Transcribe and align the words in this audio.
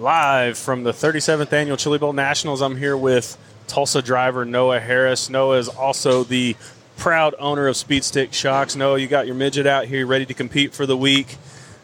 live 0.00 0.56
from 0.56 0.82
the 0.82 0.92
37th 0.92 1.52
annual 1.52 1.76
Chili 1.76 1.98
Bowl 1.98 2.14
Nationals. 2.14 2.62
I'm 2.62 2.76
here 2.76 2.96
with 2.96 3.36
Tulsa 3.66 4.00
driver 4.00 4.46
Noah 4.46 4.80
Harris. 4.80 5.28
Noah 5.28 5.58
is 5.58 5.68
also 5.68 6.24
the 6.24 6.56
proud 6.96 7.34
owner 7.38 7.68
of 7.68 7.76
Speed 7.76 8.02
Stix 8.02 8.32
Shocks. 8.32 8.74
Noah, 8.74 8.98
you 8.98 9.06
got 9.06 9.26
your 9.26 9.34
midget 9.34 9.66
out 9.66 9.84
here 9.84 10.06
ready 10.06 10.24
to 10.24 10.32
compete 10.32 10.72
for 10.72 10.86
the 10.86 10.96
week. 10.96 11.36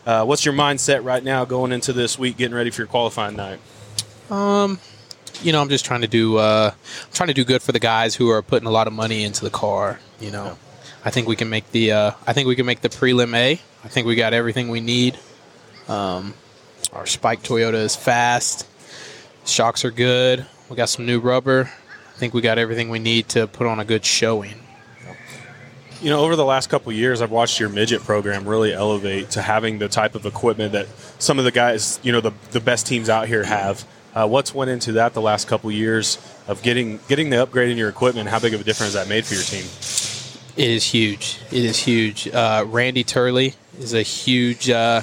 Uh, 0.06 0.24
what's 0.24 0.46
your 0.46 0.54
mindset 0.54 1.04
right 1.04 1.22
now 1.22 1.44
going 1.44 1.72
into 1.72 1.92
this 1.92 2.18
week, 2.18 2.38
getting 2.38 2.56
ready 2.56 2.71
for 2.71 2.80
your 2.80 2.88
qualifying 2.88 3.37
night? 3.37 3.60
Um, 4.30 4.78
you 5.42 5.53
know, 5.53 5.60
I'm 5.60 5.69
just 5.69 5.85
trying 5.85 6.01
to 6.01 6.08
do 6.08 6.38
uh, 6.38 6.71
I'm 6.72 7.12
trying 7.12 7.28
to 7.28 7.35
do 7.35 7.44
good 7.44 7.60
for 7.60 7.72
the 7.72 7.80
guys 7.80 8.14
who 8.14 8.30
are 8.30 8.40
putting 8.40 8.67
a 8.67 8.72
lot 8.72 8.87
of 8.87 8.94
money 8.94 9.24
into 9.24 9.44
the 9.44 9.51
car. 9.51 10.01
You 10.21 10.30
know, 10.30 10.44
yeah. 10.46 10.54
I 11.04 11.10
think 11.10 11.28
we 11.28 11.37
can 11.37 11.51
make 11.51 11.71
the 11.71 11.92
uh, 11.92 12.10
I 12.26 12.33
think 12.33 12.48
we 12.48 12.56
can 12.56 12.64
make 12.64 12.80
the 12.80 12.88
prelim 12.88 13.37
A. 13.37 13.60
I 13.85 13.88
think 13.88 14.06
we 14.06 14.14
got 14.14 14.33
everything 14.33 14.71
we 14.71 14.80
need. 14.80 15.19
Um, 15.87 16.33
our 16.92 17.06
Spike 17.06 17.42
Toyota 17.42 17.74
is 17.74 17.96
fast. 17.96 18.66
Shocks 19.45 19.84
are 19.84 19.91
good. 19.91 20.47
We 20.69 20.77
got 20.77 20.88
some 20.88 21.06
new 21.06 21.20
rubber. 21.20 21.70
I 22.16 22.19
think 22.19 22.34
we 22.34 22.41
got 22.41 22.59
everything 22.59 22.88
we 22.88 22.98
need 22.98 23.28
to 23.30 23.47
put 23.47 23.66
on 23.66 23.78
a 23.78 23.84
good 23.84 24.05
showing. 24.05 24.55
You 26.01 26.11
know, 26.11 26.20
over 26.20 26.37
the 26.37 26.45
last 26.45 26.69
couple 26.69 26.92
years, 26.92 27.23
I've 27.23 27.30
watched 27.30 27.59
your 27.59 27.69
midget 27.69 28.02
program 28.02 28.47
really 28.47 28.73
elevate 28.73 29.30
to 29.30 29.42
having 29.42 29.78
the 29.78 29.88
type 29.88 30.14
of 30.14 30.27
equipment 30.27 30.73
that 30.73 30.88
some 31.19 31.38
of 31.38 31.45
the 31.45 31.51
guys, 31.51 31.98
you 32.02 32.12
know, 32.12 32.20
the, 32.20 32.33
the 32.51 32.61
best 32.61 32.87
teams 32.87 33.09
out 33.09 33.28
here 33.28 33.45
have. 33.45 33.87
Uh, 34.14 34.27
what's 34.27 34.55
went 34.55 34.70
into 34.70 34.92
that 34.92 35.14
the 35.14 35.20
last 35.20 35.47
couple 35.47 35.70
years 35.70 36.19
of 36.48 36.62
getting 36.62 37.00
getting 37.06 37.28
the 37.28 37.42
upgrade 37.42 37.70
in 37.70 37.77
your 37.77 37.89
equipment? 37.89 38.28
How 38.28 38.39
big 38.39 38.55
of 38.55 38.61
a 38.61 38.64
difference 38.64 38.95
that 38.95 39.09
made 39.09 39.27
for 39.27 39.34
your 39.34 39.42
team? 39.42 39.64
It 40.56 40.70
is 40.70 40.84
huge. 40.84 41.39
It 41.50 41.64
is 41.64 41.78
huge. 41.78 42.28
Uh, 42.28 42.64
Randy 42.66 43.05
Turley 43.05 43.55
is 43.78 43.92
a 43.92 44.00
huge 44.00 44.70
uh, 44.70 45.03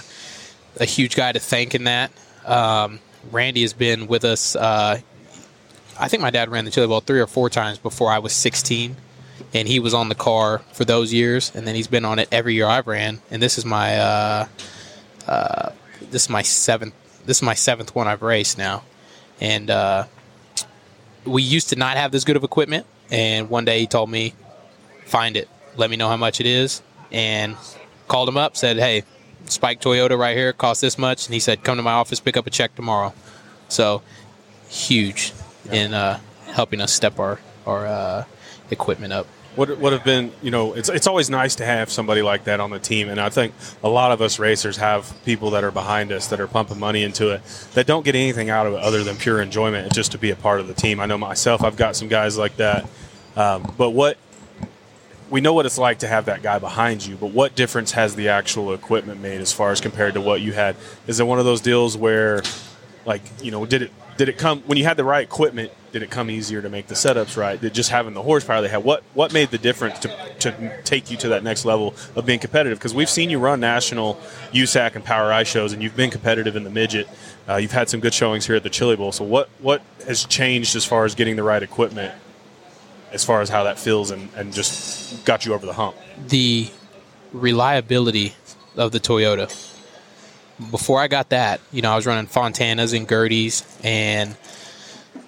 a 0.79 0.85
huge 0.85 1.15
guy 1.15 1.31
to 1.31 1.39
thank 1.39 1.75
in 1.75 1.85
that. 1.85 2.11
Um, 2.45 2.99
Randy 3.31 3.61
has 3.61 3.73
been 3.73 4.07
with 4.07 4.25
us. 4.25 4.55
Uh, 4.55 4.99
I 5.99 6.07
think 6.07 6.21
my 6.21 6.31
dad 6.31 6.49
ran 6.49 6.65
the 6.65 6.71
Chili 6.71 6.87
Bowl 6.87 6.99
three 6.99 7.19
or 7.19 7.27
four 7.27 7.49
times 7.49 7.77
before 7.77 8.11
I 8.11 8.19
was 8.19 8.33
16, 8.33 8.95
and 9.53 9.67
he 9.67 9.79
was 9.79 9.93
on 9.93 10.09
the 10.09 10.15
car 10.15 10.59
for 10.73 10.85
those 10.85 11.13
years, 11.13 11.51
and 11.55 11.67
then 11.67 11.75
he's 11.75 11.87
been 11.87 12.05
on 12.05 12.19
it 12.19 12.27
every 12.31 12.55
year 12.55 12.65
I've 12.65 12.87
ran, 12.87 13.21
and 13.29 13.41
this 13.41 13.57
is 13.57 13.65
my 13.65 13.97
uh, 13.97 14.47
uh, 15.27 15.71
this 16.11 16.23
is 16.23 16.29
my 16.29 16.41
seventh 16.41 16.93
this 17.25 17.37
is 17.37 17.43
my 17.43 17.53
seventh 17.53 17.95
one 17.95 18.07
I've 18.07 18.21
raced 18.21 18.57
now, 18.57 18.83
and 19.39 19.69
uh, 19.69 20.05
we 21.25 21.41
used 21.41 21.69
to 21.69 21.75
not 21.75 21.97
have 21.97 22.11
this 22.11 22.23
good 22.23 22.35
of 22.35 22.43
equipment, 22.43 22.85
and 23.11 23.49
one 23.49 23.65
day 23.65 23.79
he 23.79 23.87
told 23.87 24.09
me, 24.09 24.33
find 25.05 25.37
it, 25.37 25.47
let 25.77 25.89
me 25.89 25.95
know 25.95 26.09
how 26.09 26.17
much 26.17 26.39
it 26.39 26.45
is, 26.45 26.81
and 27.11 27.55
called 28.07 28.27
him 28.27 28.37
up, 28.37 28.57
said, 28.57 28.77
hey, 28.77 29.03
Spike 29.45 29.81
Toyota 29.81 30.17
right 30.17 30.35
here 30.35 30.53
costs 30.53 30.81
this 30.81 30.97
much, 30.97 31.27
and 31.27 31.33
he 31.33 31.39
said, 31.39 31.63
"Come 31.63 31.77
to 31.77 31.83
my 31.83 31.93
office, 31.93 32.19
pick 32.19 32.37
up 32.37 32.47
a 32.47 32.49
check 32.49 32.75
tomorrow." 32.75 33.13
So 33.67 34.01
huge 34.69 35.33
yeah. 35.65 35.73
in 35.73 35.93
uh, 35.93 36.19
helping 36.47 36.81
us 36.81 36.91
step 36.91 37.19
our 37.19 37.39
our 37.65 37.85
uh, 37.85 38.25
equipment 38.71 39.13
up. 39.13 39.27
What 39.55 39.77
would 39.77 39.93
have 39.93 40.03
been, 40.03 40.31
you 40.41 40.49
know, 40.49 40.73
it's 40.73 40.89
it's 40.89 41.05
always 41.05 41.29
nice 41.29 41.55
to 41.55 41.65
have 41.65 41.91
somebody 41.91 42.23
like 42.23 42.45
that 42.45 42.59
on 42.59 42.71
the 42.71 42.79
team, 42.79 43.07
and 43.07 43.19
I 43.19 43.29
think 43.29 43.53
a 43.83 43.89
lot 43.89 44.11
of 44.11 44.19
us 44.19 44.39
racers 44.39 44.77
have 44.77 45.13
people 45.25 45.51
that 45.51 45.63
are 45.63 45.71
behind 45.71 46.11
us 46.11 46.27
that 46.29 46.39
are 46.39 46.47
pumping 46.47 46.79
money 46.79 47.03
into 47.03 47.29
it 47.29 47.41
that 47.75 47.85
don't 47.85 48.03
get 48.03 48.15
anything 48.15 48.49
out 48.49 48.65
of 48.65 48.73
it 48.73 48.79
other 48.79 49.03
than 49.03 49.15
pure 49.15 49.39
enjoyment, 49.39 49.93
just 49.93 50.11
to 50.13 50.17
be 50.17 50.31
a 50.31 50.35
part 50.35 50.59
of 50.59 50.67
the 50.67 50.73
team. 50.73 50.99
I 50.99 51.05
know 51.05 51.19
myself, 51.19 51.63
I've 51.63 51.77
got 51.77 51.95
some 51.95 52.07
guys 52.07 52.35
like 52.35 52.55
that, 52.57 52.89
um, 53.35 53.71
but 53.77 53.91
what 53.91 54.17
we 55.33 55.41
know 55.41 55.53
what 55.55 55.65
it's 55.65 55.79
like 55.79 55.97
to 55.97 56.07
have 56.07 56.25
that 56.25 56.43
guy 56.43 56.59
behind 56.59 57.03
you, 57.03 57.15
but 57.15 57.31
what 57.31 57.55
difference 57.55 57.93
has 57.93 58.15
the 58.15 58.29
actual 58.29 58.71
equipment 58.71 59.19
made 59.19 59.41
as 59.41 59.51
far 59.51 59.71
as 59.71 59.81
compared 59.81 60.13
to 60.13 60.21
what 60.21 60.41
you 60.41 60.53
had? 60.53 60.75
Is 61.07 61.19
it 61.19 61.25
one 61.25 61.39
of 61.39 61.45
those 61.45 61.59
deals 61.59 61.97
where, 61.97 62.43
like, 63.03 63.23
you 63.41 63.49
know, 63.49 63.65
did 63.65 63.81
it 63.81 63.91
did 64.15 64.29
it 64.29 64.37
come 64.37 64.61
when 64.67 64.77
you 64.77 64.83
had 64.83 64.95
the 64.95 65.03
right 65.03 65.23
equipment? 65.23 65.71
Did 65.91 66.03
it 66.03 66.11
come 66.11 66.29
easier 66.29 66.61
to 66.61 66.69
make 66.69 66.85
the 66.85 66.93
setups 66.93 67.35
right? 67.35 67.59
Did 67.59 67.73
just 67.73 67.89
having 67.89 68.13
the 68.13 68.21
horsepower 68.21 68.61
they 68.61 68.69
had? 68.69 68.83
What 68.83 69.01
what 69.15 69.33
made 69.33 69.49
the 69.49 69.57
difference 69.57 69.97
to, 69.99 70.35
to 70.41 70.81
take 70.83 71.09
you 71.09 71.17
to 71.17 71.29
that 71.29 71.43
next 71.43 71.65
level 71.65 71.95
of 72.15 72.27
being 72.27 72.37
competitive? 72.37 72.77
Because 72.77 72.93
we've 72.93 73.09
seen 73.09 73.31
you 73.31 73.39
run 73.39 73.59
national 73.59 74.21
USAC 74.51 74.93
and 74.93 75.03
POWRi 75.03 75.47
shows, 75.47 75.73
and 75.73 75.81
you've 75.81 75.95
been 75.95 76.11
competitive 76.11 76.55
in 76.55 76.63
the 76.63 76.69
midget. 76.69 77.09
Uh, 77.49 77.55
you've 77.55 77.71
had 77.71 77.89
some 77.89 78.01
good 78.01 78.13
showings 78.13 78.45
here 78.45 78.55
at 78.55 78.61
the 78.61 78.69
Chili 78.69 78.95
Bowl. 78.95 79.11
So 79.11 79.23
what 79.23 79.49
what 79.57 79.81
has 80.05 80.25
changed 80.25 80.75
as 80.75 80.85
far 80.85 81.05
as 81.05 81.15
getting 81.15 81.37
the 81.37 81.43
right 81.43 81.63
equipment 81.63 82.13
as 83.13 83.23
far 83.23 83.41
as 83.41 83.49
how 83.49 83.63
that 83.63 83.79
feels 83.79 84.11
and, 84.11 84.29
and 84.35 84.51
just 84.51 85.23
got 85.23 85.45
you 85.45 85.53
over 85.53 85.65
the 85.65 85.73
hump? 85.73 85.95
The 86.27 86.69
reliability 87.31 88.33
of 88.75 88.91
the 88.91 88.99
Toyota. 88.99 89.47
Before 90.71 90.99
I 90.99 91.07
got 91.07 91.29
that, 91.29 91.61
you 91.71 91.81
know, 91.81 91.91
I 91.91 91.95
was 91.95 92.05
running 92.05 92.27
Fontanas 92.27 92.95
and 92.95 93.07
Gaertes, 93.07 93.63
and 93.83 94.35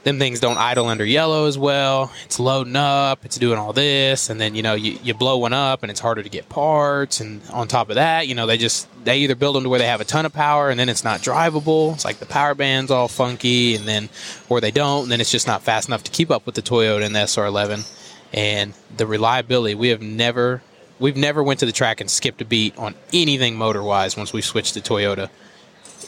them 0.06 0.20
things 0.20 0.40
don't 0.40 0.58
idle 0.58 0.86
under 0.86 1.04
yellow 1.04 1.48
as 1.48 1.58
well. 1.58 2.12
It's 2.26 2.40
loading 2.40 2.76
up, 2.76 3.26
it's 3.26 3.38
doing 3.38 3.58
all 3.58 3.74
this, 3.74 4.30
and 4.30 4.40
then 4.40 4.56
you 4.56 4.62
know 4.62 4.76
you, 4.76 4.98
you 5.04 5.14
blow 5.14 5.38
one 5.38 5.52
up, 5.52 5.84
and 5.84 5.92
it's 5.92 6.00
harder 6.00 6.24
to 6.24 6.30
get 6.30 6.48
parts. 6.48 7.20
And 7.20 7.42
on 7.52 7.68
top 7.68 7.90
of 7.90 7.96
that, 7.96 8.28
you 8.28 8.36
know 8.36 8.46
they 8.46 8.58
just 8.58 8.88
they 9.04 9.18
either 9.18 9.36
build 9.36 9.56
them 9.56 9.64
to 9.64 9.70
where 9.70 9.80
they 9.80 9.88
have 9.88 10.02
a 10.02 10.06
ton 10.06 10.26
of 10.26 10.32
power, 10.32 10.70
and 10.70 10.80
then 10.80 10.90
it's 10.90 11.04
not 11.04 11.20
drivable. 11.22 11.94
It's 11.96 12.06
like 12.06 12.20
the 12.20 12.26
power 12.28 12.54
band's 12.54 12.92
all 12.92 13.08
funky, 13.08 13.76
and 13.76 13.86
then 13.86 14.10
or 14.48 14.62
they 14.62 14.72
don't, 14.72 15.04
and 15.04 15.12
then 15.12 15.20
it's 15.20 15.32
just 15.32 15.48
not 15.48 15.64
fast 15.64 15.90
enough 15.90 16.04
to 16.04 16.12
keep 16.12 16.30
up 16.30 16.46
with 16.46 16.56
the 16.56 16.62
Toyota 16.62 17.04
and 17.04 17.16
the 17.16 17.20
SR11. 17.20 17.92
And 18.34 18.74
the 18.96 19.08
reliability, 19.08 19.76
we 19.76 19.90
have 19.90 20.02
never 20.02 20.62
we've 21.00 21.18
never 21.18 21.44
went 21.44 21.60
to 21.62 21.66
the 21.66 21.72
track 21.72 22.00
and 22.00 22.10
skipped 22.10 22.42
a 22.42 22.46
beat 22.46 22.78
on 22.78 22.94
anything 23.12 23.56
motor 23.56 23.84
wise 23.84 24.16
once 24.16 24.32
we 24.32 24.42
switched 24.42 24.76
to 24.76 24.82
Toyota 24.82 25.30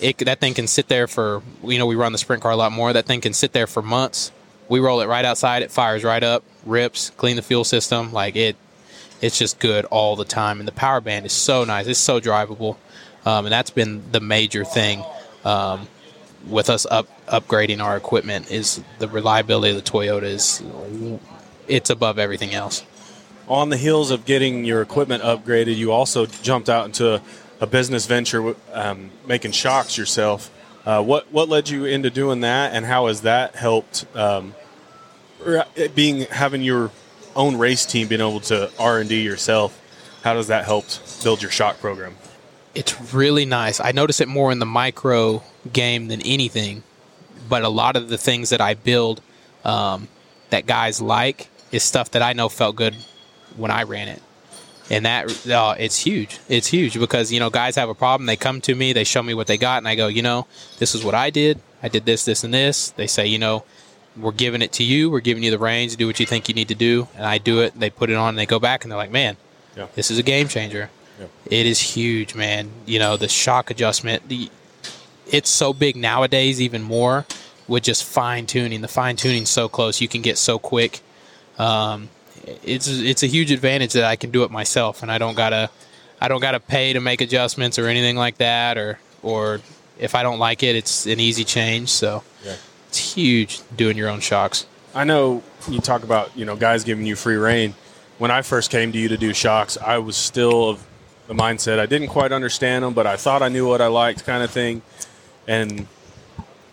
it, 0.01 0.17
that 0.19 0.39
thing 0.39 0.53
can 0.53 0.67
sit 0.67 0.87
there 0.87 1.07
for 1.07 1.41
you 1.63 1.77
know 1.77 1.85
we 1.85 1.95
run 1.95 2.11
the 2.11 2.17
sprint 2.17 2.41
car 2.41 2.51
a 2.51 2.55
lot 2.55 2.71
more. 2.71 2.93
That 2.93 3.05
thing 3.05 3.21
can 3.21 3.33
sit 3.33 3.53
there 3.53 3.67
for 3.67 3.81
months. 3.81 4.31
We 4.69 4.79
roll 4.79 5.01
it 5.01 5.07
right 5.07 5.25
outside. 5.25 5.61
It 5.61 5.71
fires 5.71 6.03
right 6.03 6.23
up, 6.23 6.43
rips, 6.65 7.11
clean 7.11 7.35
the 7.35 7.41
fuel 7.41 7.63
system. 7.63 8.11
Like 8.11 8.35
it, 8.35 8.55
it's 9.21 9.37
just 9.37 9.59
good 9.59 9.85
all 9.85 10.15
the 10.15 10.25
time. 10.25 10.59
And 10.59 10.67
the 10.67 10.73
power 10.73 10.99
band 10.99 11.25
is 11.25 11.33
so 11.33 11.63
nice. 11.63 11.87
It's 11.87 11.99
so 11.99 12.19
drivable, 12.19 12.77
um, 13.25 13.45
and 13.45 13.51
that's 13.51 13.69
been 13.69 14.11
the 14.11 14.19
major 14.19 14.65
thing 14.65 15.03
um, 15.45 15.87
with 16.47 16.69
us 16.69 16.85
up 16.85 17.07
upgrading 17.27 17.83
our 17.83 17.97
equipment 17.97 18.51
is 18.51 18.81
the 18.99 19.07
reliability 19.07 19.75
of 19.75 19.83
the 19.83 19.89
Toyota 19.89 20.23
is 20.23 20.63
it's 21.67 21.89
above 21.89 22.19
everything 22.19 22.53
else. 22.53 22.83
On 23.47 23.69
the 23.69 23.77
heels 23.77 24.11
of 24.11 24.25
getting 24.25 24.65
your 24.65 24.81
equipment 24.81 25.23
upgraded, 25.23 25.77
you 25.77 25.91
also 25.91 26.25
jumped 26.25 26.69
out 26.69 26.85
into 26.85 27.21
a 27.59 27.67
business 27.67 28.05
venture 28.05 28.55
um, 28.73 29.11
making 29.25 29.51
shocks 29.51 29.97
yourself. 29.97 30.51
Uh, 30.85 31.03
what 31.03 31.31
what 31.31 31.49
led 31.49 31.69
you 31.69 31.85
into 31.85 32.09
doing 32.09 32.41
that, 32.41 32.73
and 32.73 32.85
how 32.85 33.07
has 33.07 33.21
that 33.21 33.55
helped? 33.55 34.05
Um, 34.15 34.55
being 35.93 36.21
having 36.21 36.61
your 36.61 36.91
own 37.35 37.57
race 37.57 37.85
team, 37.85 38.07
being 38.07 38.21
able 38.21 38.39
to 38.41 38.71
R 38.79 38.99
and 38.99 39.09
D 39.09 39.21
yourself, 39.21 39.79
how 40.23 40.33
does 40.33 40.47
that 40.47 40.65
help 40.65 40.85
build 41.23 41.41
your 41.41 41.51
shock 41.51 41.79
program? 41.79 42.15
It's 42.73 43.13
really 43.13 43.45
nice. 43.45 43.79
I 43.79 43.91
notice 43.91 44.21
it 44.21 44.27
more 44.27 44.51
in 44.51 44.59
the 44.59 44.65
micro 44.65 45.43
game 45.71 46.07
than 46.07 46.21
anything, 46.21 46.83
but 47.49 47.63
a 47.63 47.69
lot 47.69 47.95
of 47.95 48.09
the 48.09 48.17
things 48.17 48.49
that 48.49 48.61
I 48.61 48.73
build 48.75 49.21
um, 49.65 50.07
that 50.51 50.65
guys 50.65 51.01
like 51.01 51.49
is 51.71 51.83
stuff 51.83 52.11
that 52.11 52.21
I 52.21 52.33
know 52.33 52.49
felt 52.49 52.75
good 52.75 52.95
when 53.55 53.71
I 53.71 53.83
ran 53.83 54.07
it 54.07 54.21
and 54.89 55.05
that 55.05 55.47
uh, 55.47 55.75
it's 55.77 55.99
huge. 55.99 56.39
It's 56.49 56.67
huge 56.67 56.99
because 56.99 57.31
you 57.31 57.39
know 57.39 57.49
guys 57.49 57.75
have 57.75 57.89
a 57.89 57.95
problem. 57.95 58.25
They 58.25 58.35
come 58.35 58.61
to 58.61 58.75
me, 58.75 58.93
they 58.93 59.03
show 59.03 59.23
me 59.23 59.33
what 59.33 59.47
they 59.47 59.57
got, 59.57 59.79
and 59.79 59.87
I 59.87 59.95
go, 59.95 60.07
you 60.07 60.21
know, 60.21 60.47
this 60.79 60.95
is 60.95 61.03
what 61.03 61.15
I 61.15 61.29
did. 61.29 61.59
I 61.83 61.89
did 61.89 62.05
this, 62.05 62.25
this, 62.25 62.43
and 62.43 62.53
this. 62.53 62.89
They 62.91 63.07
say, 63.07 63.27
you 63.27 63.37
know, 63.37 63.63
we're 64.15 64.31
giving 64.31 64.61
it 64.61 64.71
to 64.73 64.83
you. 64.83 65.09
We're 65.09 65.19
giving 65.19 65.43
you 65.43 65.51
the 65.51 65.59
reins. 65.59 65.95
Do 65.95 66.07
what 66.07 66.19
you 66.19 66.25
think 66.25 66.49
you 66.49 66.55
need 66.55 66.69
to 66.69 66.75
do, 66.75 67.07
and 67.15 67.25
I 67.25 67.37
do 67.37 67.61
it. 67.61 67.79
They 67.79 67.89
put 67.89 68.09
it 68.09 68.15
on, 68.15 68.29
and 68.29 68.37
they 68.37 68.45
go 68.45 68.59
back, 68.59 68.83
and 68.83 68.91
they're 68.91 68.97
like, 68.97 69.11
man, 69.11 69.37
yeah. 69.75 69.87
this 69.95 70.09
is 70.09 70.17
a 70.17 70.23
game 70.23 70.47
changer. 70.47 70.89
Yeah. 71.19 71.27
It 71.45 71.65
is 71.65 71.79
huge, 71.79 72.35
man. 72.35 72.71
You 72.85 72.99
know, 72.99 73.17
the 73.17 73.27
shock 73.27 73.69
adjustment. 73.69 74.27
The 74.29 74.49
it's 75.29 75.49
so 75.49 75.73
big 75.73 75.95
nowadays, 75.95 76.61
even 76.61 76.81
more 76.81 77.25
with 77.67 77.83
just 77.83 78.03
fine 78.03 78.45
tuning. 78.45 78.81
The 78.81 78.87
fine 78.87 79.15
tuning 79.15 79.45
so 79.45 79.67
close, 79.67 79.99
you 80.01 80.07
can 80.07 80.21
get 80.21 80.37
so 80.37 80.57
quick. 80.57 81.01
Um, 81.59 82.09
it's 82.63 82.87
it's 82.87 83.23
a 83.23 83.27
huge 83.27 83.51
advantage 83.51 83.93
that 83.93 84.03
I 84.03 84.15
can 84.15 84.31
do 84.31 84.43
it 84.43 84.51
myself, 84.51 85.03
and 85.03 85.11
I 85.11 85.17
don't 85.17 85.35
gotta 85.35 85.69
I 86.19 86.27
don't 86.27 86.41
gotta 86.41 86.59
pay 86.59 86.93
to 86.93 86.99
make 86.99 87.21
adjustments 87.21 87.77
or 87.77 87.87
anything 87.87 88.15
like 88.15 88.37
that, 88.37 88.77
or 88.77 88.99
or 89.21 89.61
if 89.99 90.15
I 90.15 90.23
don't 90.23 90.39
like 90.39 90.63
it, 90.63 90.75
it's 90.75 91.05
an 91.05 91.19
easy 91.19 91.43
change. 91.43 91.89
So 91.89 92.23
yeah. 92.43 92.55
it's 92.87 93.13
huge 93.13 93.61
doing 93.75 93.97
your 93.97 94.09
own 94.09 94.19
shocks. 94.19 94.65
I 94.95 95.03
know 95.03 95.43
you 95.69 95.79
talk 95.79 96.03
about 96.03 96.35
you 96.37 96.45
know 96.45 96.55
guys 96.55 96.83
giving 96.83 97.05
you 97.05 97.15
free 97.15 97.35
reign. 97.35 97.75
When 98.17 98.31
I 98.31 98.41
first 98.41 98.71
came 98.71 98.91
to 98.93 98.97
you 98.97 99.09
to 99.09 99.17
do 99.17 99.33
shocks, 99.33 99.77
I 99.77 99.99
was 99.99 100.17
still 100.17 100.69
of 100.69 100.87
the 101.27 101.33
mindset 101.33 101.77
I 101.77 101.85
didn't 101.85 102.07
quite 102.07 102.31
understand 102.31 102.83
them, 102.83 102.93
but 102.93 103.05
I 103.05 103.17
thought 103.17 103.41
I 103.41 103.49
knew 103.49 103.67
what 103.67 103.81
I 103.81 103.87
liked, 103.87 104.25
kind 104.25 104.43
of 104.43 104.49
thing. 104.49 104.81
And 105.45 105.87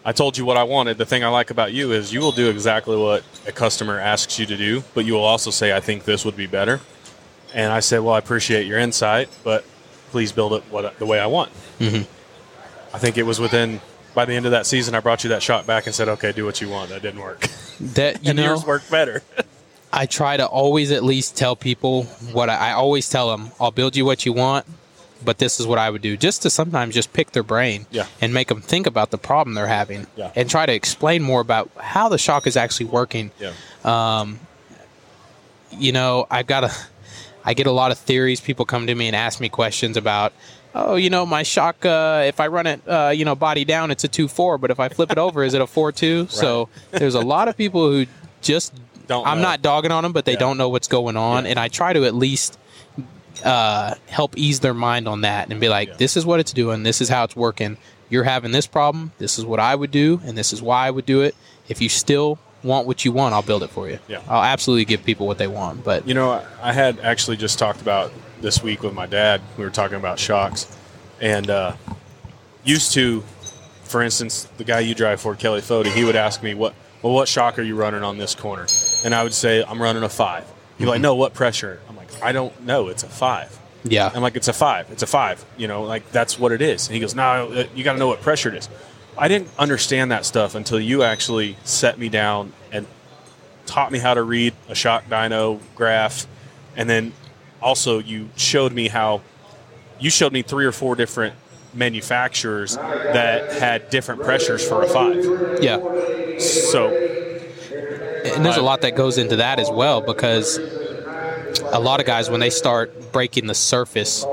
I 0.04 0.12
told 0.12 0.36
you 0.36 0.44
what 0.44 0.56
I 0.56 0.64
wanted. 0.64 0.98
The 0.98 1.06
thing 1.06 1.24
I 1.24 1.28
like 1.28 1.50
about 1.50 1.72
you 1.72 1.92
is 1.92 2.12
you 2.12 2.20
will 2.20 2.32
do 2.32 2.50
exactly 2.50 2.96
what 2.96 3.24
a 3.46 3.52
customer 3.52 3.98
asks 3.98 4.38
you 4.38 4.46
to 4.46 4.56
do, 4.56 4.84
but 4.94 5.04
you 5.04 5.14
will 5.14 5.24
also 5.24 5.50
say, 5.50 5.74
I 5.74 5.80
think 5.80 6.04
this 6.04 6.24
would 6.24 6.36
be 6.36 6.46
better. 6.46 6.80
And 7.54 7.72
I 7.72 7.80
said, 7.80 8.00
Well, 8.00 8.14
I 8.14 8.18
appreciate 8.18 8.66
your 8.66 8.78
insight, 8.78 9.28
but 9.44 9.64
please 10.10 10.32
build 10.32 10.52
it 10.52 10.62
what, 10.70 10.98
the 10.98 11.06
way 11.06 11.20
I 11.20 11.26
want. 11.26 11.50
Mm-hmm. 11.78 12.02
I 12.94 12.98
think 12.98 13.16
it 13.16 13.22
was 13.24 13.40
within 13.40 13.80
by 14.14 14.24
the 14.24 14.34
end 14.34 14.46
of 14.46 14.52
that 14.52 14.66
season, 14.66 14.94
I 14.94 15.00
brought 15.00 15.24
you 15.24 15.30
that 15.30 15.42
shot 15.42 15.66
back 15.66 15.86
and 15.86 15.94
said, 15.94 16.08
"Okay, 16.08 16.32
do 16.32 16.44
what 16.44 16.60
you 16.60 16.68
want." 16.68 16.90
That 16.90 17.02
didn't 17.02 17.20
work, 17.20 17.40
That 17.80 18.14
you 18.22 18.30
and 18.30 18.36
know, 18.36 18.44
yours 18.44 18.64
worked 18.64 18.90
better. 18.90 19.22
I 19.92 20.06
try 20.06 20.36
to 20.36 20.46
always 20.46 20.90
at 20.90 21.04
least 21.04 21.36
tell 21.36 21.56
people 21.56 22.04
what 22.32 22.48
I, 22.48 22.70
I 22.70 22.72
always 22.72 23.08
tell 23.08 23.30
them. 23.30 23.50
I'll 23.60 23.70
build 23.70 23.96
you 23.96 24.04
what 24.04 24.24
you 24.24 24.32
want, 24.32 24.66
but 25.24 25.38
this 25.38 25.58
is 25.60 25.66
what 25.66 25.78
I 25.78 25.90
would 25.90 26.02
do. 26.02 26.16
Just 26.16 26.42
to 26.42 26.50
sometimes 26.50 26.94
just 26.94 27.12
pick 27.12 27.32
their 27.32 27.42
brain 27.42 27.86
Yeah. 27.90 28.06
and 28.20 28.32
make 28.34 28.48
them 28.48 28.60
think 28.60 28.86
about 28.86 29.10
the 29.10 29.18
problem 29.18 29.54
they're 29.54 29.66
having 29.66 30.06
Yeah. 30.16 30.30
and 30.36 30.48
try 30.50 30.66
to 30.66 30.72
explain 30.72 31.22
more 31.22 31.40
about 31.40 31.70
how 31.78 32.08
the 32.08 32.18
shock 32.18 32.46
is 32.46 32.56
actually 32.56 32.86
working. 32.86 33.30
yeah, 33.40 33.52
You 35.76 35.92
know, 35.92 36.26
I've 36.30 36.46
got 36.46 36.64
a, 36.64 36.72
I 37.44 37.54
get 37.54 37.66
a 37.66 37.72
lot 37.72 37.90
of 37.90 37.98
theories. 37.98 38.40
People 38.40 38.64
come 38.64 38.86
to 38.86 38.94
me 38.94 39.06
and 39.08 39.16
ask 39.16 39.40
me 39.40 39.48
questions 39.48 39.96
about. 39.96 40.32
Oh, 40.76 40.96
you 40.96 41.08
know, 41.10 41.24
my 41.24 41.42
shock. 41.44 41.84
Uh, 41.86 42.22
if 42.26 42.40
I 42.40 42.48
run 42.48 42.66
it, 42.66 42.80
uh, 42.88 43.12
you 43.14 43.24
know, 43.24 43.34
body 43.36 43.64
down, 43.64 43.90
it's 43.90 44.02
a 44.04 44.08
two 44.08 44.26
four. 44.28 44.58
But 44.58 44.70
if 44.70 44.80
I 44.80 44.88
flip 44.88 45.10
it 45.12 45.18
over, 45.18 45.42
is 45.44 45.54
it 45.54 45.60
a 45.60 45.66
four 45.66 45.92
two? 45.92 46.26
So 46.30 46.68
there's 46.90 47.14
a 47.14 47.20
lot 47.20 47.48
of 47.48 47.56
people 47.56 47.90
who 47.90 48.06
just 48.42 48.72
Don't 49.06 49.26
I'm 49.26 49.38
know. 49.38 49.42
not 49.44 49.62
dogging 49.62 49.90
on 49.92 50.02
them, 50.02 50.12
but 50.12 50.24
they 50.24 50.32
Yeah. 50.32 50.38
don't 50.38 50.56
know 50.58 50.68
what's 50.70 50.88
going 50.88 51.16
on, 51.16 51.44
and 51.46 51.58
I 51.58 51.68
try 51.68 51.92
to 51.92 52.04
at 52.06 52.14
least 52.14 52.58
uh, 53.44 53.94
help 54.08 54.36
ease 54.38 54.60
their 54.60 54.74
mind 54.74 55.06
on 55.06 55.20
that 55.22 55.50
and 55.50 55.60
be 55.60 55.68
like, 55.68 55.88
Yeah. 55.88 55.94
"This 55.98 56.16
is 56.16 56.24
what 56.26 56.40
it's 56.40 56.52
doing. 56.52 56.82
This 56.82 57.00
is 57.00 57.08
how 57.08 57.24
it's 57.24 57.36
working. 57.36 57.76
You're 58.10 58.24
having 58.24 58.52
this 58.52 58.66
problem. 58.66 59.12
This 59.18 59.38
is 59.38 59.44
what 59.44 59.60
I 59.60 59.74
would 59.74 59.90
do, 59.90 60.20
and 60.24 60.36
this 60.36 60.52
is 60.52 60.60
why 60.62 60.86
I 60.86 60.90
would 60.90 61.06
do 61.06 61.22
it. 61.22 61.34
If 61.68 61.80
you 61.80 61.88
still 61.88 62.38
want 62.62 62.86
what 62.86 63.04
you 63.04 63.12
want, 63.12 63.34
I'll 63.34 63.42
build 63.42 63.62
it 63.62 63.70
for 63.70 63.88
you. 63.88 63.98
Yeah. 64.08 64.20
I'll 64.28 64.42
absolutely 64.42 64.84
give 64.86 65.04
people 65.04 65.26
what 65.26 65.36
they 65.38 65.46
want. 65.46 65.84
But 65.84 66.06
You 66.08 66.14
know, 66.14 66.40
I- 66.62 66.72
had 66.72 66.98
actually 67.00 67.36
just 67.36 67.58
talked 67.58 67.80
about 67.82 68.12
this 68.40 68.62
week 68.62 68.82
with 68.82 68.94
my 68.94 69.06
dad. 69.06 69.40
We 69.58 69.64
were 69.64 69.70
talking 69.70 69.96
about 69.96 70.18
shocks, 70.18 70.66
and 71.20 71.48
uh, 71.50 71.72
used 72.64 72.92
to, 72.94 73.22
for 73.84 74.02
instance, 74.02 74.48
the 74.58 74.64
guy 74.64 74.80
you 74.80 74.94
drive 74.94 75.20
for, 75.20 75.34
Kelly 75.34 75.60
Fody, 75.60 75.92
he 75.92 76.04
would 76.04 76.16
ask 76.16 76.42
me, 76.42 76.54
"What? 76.54 76.74
Well, 77.02 77.12
what 77.12 77.28
shock 77.28 77.58
are 77.58 77.62
you 77.62 77.76
running 77.76 78.02
on 78.02 78.16
this 78.18 78.34
corner?" 78.34 78.66
And 79.04 79.14
I 79.14 79.22
would 79.22 79.34
say, 79.34 79.62
"I'm 79.66 79.80
running 79.82 80.02
a 80.02 80.08
five. 80.08 80.44
He'd 80.78 80.84
be 80.84 80.90
like, 80.90 81.00
"No, 81.00 81.14
what 81.14 81.34
pressure?" 81.34 81.80
"I 82.22 82.32
don't 82.32 82.58
know. 82.64 82.88
It's 82.88 83.02
a 83.02 83.08
five. 83.08 83.58
yeah, 83.84 84.10
I'm 84.14 84.22
like, 84.22 84.36
"It's 84.36 84.48
a 84.48 84.52
five. 84.52 84.90
It's 84.90 85.02
a 85.02 85.06
five. 85.06 85.44
You 85.56 85.68
know, 85.68 85.82
like 85.82 86.10
that's 86.12 86.38
what 86.38 86.52
it 86.52 86.62
is." 86.62 86.86
And 86.88 86.94
he 86.94 87.00
goes, 87.00 87.14
"No, 87.14 87.22
uh, 87.52 87.64
you 87.74 87.84
got 87.84 87.92
to 87.94 87.98
know 87.98 88.08
what 88.08 88.20
pressure 88.22 88.48
it 88.48 88.54
is." 88.56 88.68
I 89.16 89.28
didn't 89.28 89.48
understand 89.58 90.10
that 90.10 90.24
stuff 90.24 90.54
until 90.54 90.80
you 90.80 91.02
actually 91.04 91.56
set 91.64 91.98
me 91.98 92.08
down 92.08 92.52
and 92.72 92.86
taught 93.66 93.92
me 93.92 93.98
how 93.98 94.14
to 94.14 94.22
read 94.22 94.54
a 94.68 94.74
shock 94.74 95.04
dyno 95.08 95.60
graph, 95.76 96.26
and 96.76 96.90
then 96.90 97.12
also 97.62 97.98
you 97.98 98.28
showed 98.36 98.72
me 98.72 98.88
how 98.88 99.20
you 100.00 100.10
showed 100.10 100.32
me 100.32 100.42
three 100.42 100.64
or 100.64 100.72
four 100.72 100.96
different 100.96 101.34
manufacturers 101.72 102.76
that 102.76 103.52
had 103.52 103.90
different 103.90 104.22
pressures 104.22 104.66
for 104.66 104.82
a 104.82 104.88
five. 104.88 105.62
yeah. 105.62 105.78
So 106.38 106.88
and 108.24 108.44
there's 108.44 108.56
a 108.56 108.62
lot 108.62 108.80
that 108.82 108.96
goes 108.96 109.18
into 109.18 109.36
that 109.36 109.58
as 109.60 109.70
well 109.70 110.00
because 110.00 110.58
a 111.72 111.80
lot 111.80 112.00
of 112.00 112.06
guys 112.06 112.30
when 112.30 112.40
they 112.40 112.50
start 112.50 113.12
breaking 113.12 113.46
the 113.46 113.54
surface 113.54 114.24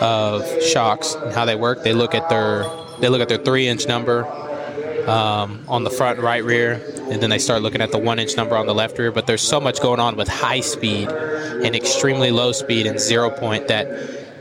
of 0.00 0.62
shocks 0.62 1.14
and 1.14 1.32
how 1.32 1.44
they 1.44 1.56
work 1.56 1.82
they 1.82 1.92
look 1.92 2.14
at 2.14 2.28
their 2.28 2.64
they 3.00 3.08
look 3.08 3.20
at 3.20 3.28
their 3.28 3.38
three 3.38 3.66
inch 3.66 3.86
number 3.86 4.26
um, 5.06 5.64
on 5.68 5.84
the 5.84 5.90
front 5.90 6.18
right 6.18 6.44
rear 6.44 6.80
and 7.10 7.22
then 7.22 7.30
they 7.30 7.38
start 7.38 7.62
looking 7.62 7.80
at 7.80 7.92
the 7.92 7.98
one 7.98 8.18
inch 8.18 8.36
number 8.36 8.56
on 8.56 8.66
the 8.66 8.74
left 8.74 8.98
rear. 8.98 9.12
But 9.12 9.26
there's 9.26 9.42
so 9.42 9.60
much 9.60 9.80
going 9.80 10.00
on 10.00 10.16
with 10.16 10.28
high 10.28 10.60
speed 10.60 11.08
and 11.08 11.74
extremely 11.74 12.30
low 12.30 12.52
speed 12.52 12.86
and 12.86 12.98
zero 12.98 13.30
point 13.30 13.68
that 13.68 13.88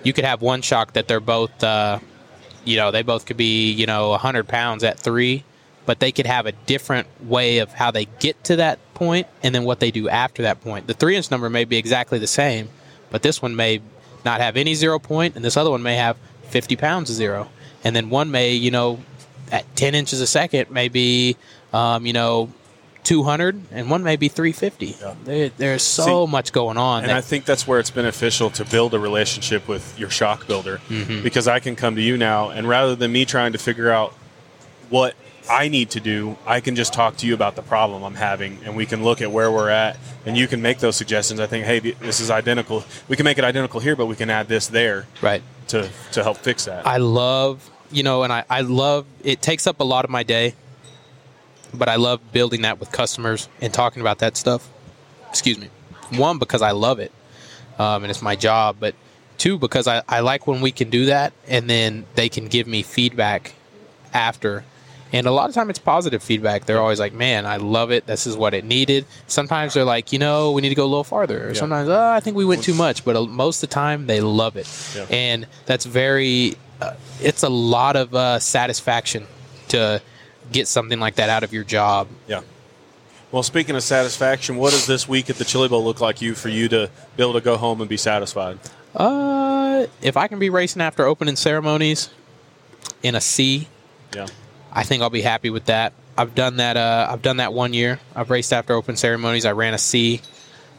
you 0.04 0.14
could 0.14 0.26
have 0.26 0.42
one 0.42 0.62
shock 0.62 0.94
that 0.94 1.08
they're 1.08 1.20
both 1.20 1.64
uh, 1.64 2.00
you 2.64 2.78
know 2.78 2.92
they 2.92 3.04
both 3.04 3.26
could 3.26 3.38
be 3.38 3.72
you 3.72 3.86
know 3.86 4.10
100 4.10 4.48
pounds 4.48 4.84
at 4.84 5.00
three 5.00 5.44
but 5.86 6.00
they 6.00 6.12
could 6.12 6.26
have 6.26 6.48
a 6.48 6.52
different 6.52 7.08
way 7.24 7.60
of 7.60 7.72
how 7.72 7.92
they 7.92 8.06
get 8.20 8.44
to 8.44 8.56
that 8.56 8.80
point 8.96 9.28
and 9.44 9.54
then 9.54 9.64
what 9.64 9.80
they 9.80 9.92
do 9.92 10.10
after 10.10 10.42
that 10.44 10.60
point 10.62 10.88
the 10.88 10.94
three 10.96 11.16
inch 11.16 11.30
number 11.30 11.50
may 11.50 11.66
be 11.66 11.78
exactly 11.78 12.18
the 12.18 12.26
same 12.28 12.70
but 13.12 13.22
this 13.22 13.42
one 13.42 13.56
may 13.56 13.80
not 14.24 14.42
have 14.42 14.58
any 14.58 14.74
zero 14.74 14.98
point 14.98 15.36
and 15.36 15.46
this 15.46 15.56
other 15.58 15.70
one 15.70 15.84
may 15.84 15.96
have 15.98 16.18
50 16.50 16.76
pounds 16.78 17.10
of 17.12 17.16
zero 17.16 17.48
and 17.84 17.96
then 17.96 18.10
one 18.10 18.32
may 18.32 18.54
you 18.54 18.72
know 18.72 19.00
at 19.52 19.64
10 19.76 19.94
inches 19.94 20.20
a 20.22 20.26
second 20.28 20.72
may 20.72 20.88
be 20.90 21.36
um, 21.74 22.06
you 22.06 22.14
know 22.14 22.50
200 23.04 23.62
and 23.72 23.88
one 23.92 24.02
may 24.04 24.16
be 24.16 24.30
350 24.30 24.86
Yeah. 25.00 25.14
there, 25.26 25.50
there's 25.58 25.84
so 25.84 26.26
See, 26.26 26.32
much 26.32 26.52
going 26.52 26.78
on 26.78 27.02
And 27.04 27.12
that- 27.12 27.18
I 27.18 27.22
think 27.22 27.46
that's 27.46 27.68
where 27.68 27.80
it's 27.80 27.92
beneficial 27.92 28.50
to 28.52 28.66
build 28.66 28.96
a 28.96 29.00
relationship 29.00 29.68
with 29.68 29.94
your 30.00 30.10
shock 30.10 30.48
builder 30.48 30.82
Mm-hmm. 30.90 31.22
because 31.22 31.48
I 31.48 31.60
can 31.60 31.76
come 31.76 31.96
to 31.98 32.02
you 32.02 32.18
now, 32.18 32.50
and 32.50 32.68
rather 32.68 32.96
than 32.96 33.12
me 33.12 33.26
trying 33.26 33.52
to 33.52 33.60
figure 33.60 33.92
out 33.92 34.14
what 34.90 35.14
I 35.50 35.68
need 35.68 35.92
to 35.92 36.00
do, 36.00 36.38
I 36.46 36.60
can 36.60 36.76
just 36.76 36.94
talk 36.94 37.18
to 37.18 37.28
you 37.28 37.34
about 37.34 37.56
the 37.56 37.62
problem 37.62 38.04
I'm 38.04 38.16
having, 38.16 38.60
and 38.64 38.76
we 38.76 38.86
can 38.86 39.04
look 39.04 39.22
at 39.22 39.32
where 39.32 39.52
we're 39.52 39.70
at, 39.70 39.98
and 40.26 40.38
you 40.38 40.48
can 40.48 40.62
make 40.62 40.80
those 40.80 40.96
suggestions. 40.96 41.40
I 41.40 41.48
think, 41.48 41.66
hey, 41.66 41.80
this 41.80 42.20
is 42.20 42.32
identical. 42.32 42.84
We 43.08 43.16
can 43.16 43.24
make 43.24 43.38
it 43.38 43.44
identical 43.44 43.80
here, 43.80 43.96
but 43.96 44.08
we 44.08 44.16
can 44.16 44.30
add 44.30 44.48
this 44.48 44.68
there 44.68 45.06
right 45.22 45.44
to 45.68 45.90
to 46.12 46.24
help 46.24 46.38
fix 46.38 46.66
that. 46.66 46.86
I 46.86 46.98
love, 46.98 47.70
you 47.92 48.04
know, 48.04 48.24
and 48.24 48.32
I, 48.32 48.44
I 48.50 48.62
love 48.62 49.06
it 49.24 49.42
takes 49.42 49.68
up 49.68 49.80
a 49.80 49.84
lot 49.84 50.06
of 50.06 50.12
my 50.12 50.24
day, 50.24 50.54
but 51.74 51.90
I 51.90 51.96
love 51.96 52.32
building 52.32 52.62
that 52.64 52.80
with 52.80 52.92
customers 52.92 53.50
and 53.62 53.74
talking 53.74 54.02
about 54.02 54.20
that 54.20 54.38
stuff. 54.38 54.70
Excuse 55.30 55.58
me. 55.60 55.70
One, 56.12 56.38
because 56.38 56.62
I 56.62 56.72
love 56.72 57.00
it 57.00 57.12
um, 57.80 58.04
and 58.04 58.12
it's 58.12 58.22
my 58.22 58.36
job, 58.36 58.78
but 58.80 58.96
two, 59.38 59.58
because 59.58 59.88
I, 59.88 60.02
I 60.08 60.22
like 60.22 60.48
when 60.48 60.62
we 60.62 60.72
can 60.72 60.90
do 60.90 61.06
that 61.06 61.34
and 61.48 61.70
then 61.70 62.06
they 62.16 62.30
can 62.30 62.48
give 62.48 62.68
me 62.68 62.84
feedback 62.84 63.54
after. 64.14 64.64
And 65.16 65.28
a 65.28 65.32
lot 65.32 65.48
of 65.50 65.56
time 65.56 65.70
it's 65.70 65.80
positive 65.80 66.22
feedback. 66.22 66.66
They're 66.66 66.80
always 66.82 67.00
like, 67.00 67.14
man, 67.14 67.46
I 67.46 67.56
love 67.58 67.90
it. 67.92 68.06
This 68.06 68.28
is 68.28 68.36
what 68.36 68.54
it 68.54 68.66
needed. 68.66 69.06
Sometimes 69.28 69.74
they're 69.74 69.86
like, 69.86 70.12
you 70.12 70.20
know, 70.20 70.52
we 70.52 70.62
need 70.62 70.70
to 70.70 70.76
go 70.76 70.84
a 70.84 70.92
little 70.94 71.04
farther. 71.06 71.46
Or 71.46 71.48
Yeah. 71.50 71.54
sometimes, 71.60 71.88
oh, 71.90 72.10
I 72.10 72.20
think 72.20 72.36
we 72.36 72.44
went 72.44 72.64
too 72.64 72.74
much. 72.74 73.06
But 73.06 73.30
most 73.30 73.64
of 73.64 73.70
the 73.70 73.74
time, 73.74 74.08
they 74.08 74.20
love 74.20 74.58
it. 74.58 74.68
Yeah. 74.96 75.06
And 75.10 75.48
that's 75.66 75.86
very, 75.86 76.56
uh, 76.82 76.94
it's 77.22 77.44
a 77.44 77.50
lot 77.50 77.96
of 77.96 78.14
uh, 78.14 78.40
satisfaction 78.40 79.26
to 79.70 80.02
get 80.52 80.68
something 80.68 81.00
like 81.00 81.16
that 81.16 81.30
out 81.30 81.44
of 81.44 81.54
your 81.54 81.64
job. 81.64 82.08
yeah. 82.28 82.42
Well, 83.32 83.44
speaking 83.44 83.76
of 83.76 83.84
satisfaction, 83.84 84.56
what 84.56 84.72
does 84.72 84.86
this 84.86 85.10
week 85.10 85.30
at 85.30 85.36
the 85.38 85.44
Chili 85.46 85.68
Bowl 85.68 85.84
look 85.84 86.00
like 86.00 86.22
you 86.22 86.36
for 86.36 86.48
you 86.48 86.70
to 86.70 86.90
be 87.18 87.24
able 87.24 87.34
to 87.34 87.42
go 87.42 87.58
home 87.58 87.82
and 87.82 87.90
be 87.90 87.98
satisfied? 87.98 88.60
Uh, 88.96 89.88
if 90.02 90.16
I 90.16 90.28
can 90.30 90.40
be 90.40 90.50
racing 90.50 90.82
after 90.82 91.06
opening 91.06 91.36
ceremonies 91.36 92.10
in 93.04 93.16
a 93.16 93.20
C, 93.22 93.68
Yeah. 94.16 94.28
I 94.76 94.84
think 94.84 95.02
I'll 95.02 95.10
be 95.10 95.22
happy 95.22 95.50
with 95.50 95.66
that. 95.66 95.94
I've 96.18 96.36
done 96.36 96.58
that. 96.58 96.78
Uh, 96.78 97.08
I've 97.10 97.22
done 97.22 97.38
that 97.38 97.54
one 97.54 97.74
year. 97.74 98.00
I've 98.16 98.30
raced 98.30 98.52
after 98.54 98.74
open 98.74 98.96
ceremonies. 98.98 99.46
I 99.46 99.54
ran 99.54 99.74
a 99.74 99.78
C. 99.78 100.22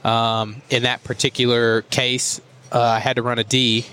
Um, 0.05 0.63
in 0.71 0.85
that 0.85 1.03
particular 1.05 1.83
case, 1.83 2.41
uh, 2.73 2.81
I 2.81 2.99
had 3.01 3.17
to 3.17 3.23
run 3.23 3.39
a 3.39 3.45
D, 3.45 3.87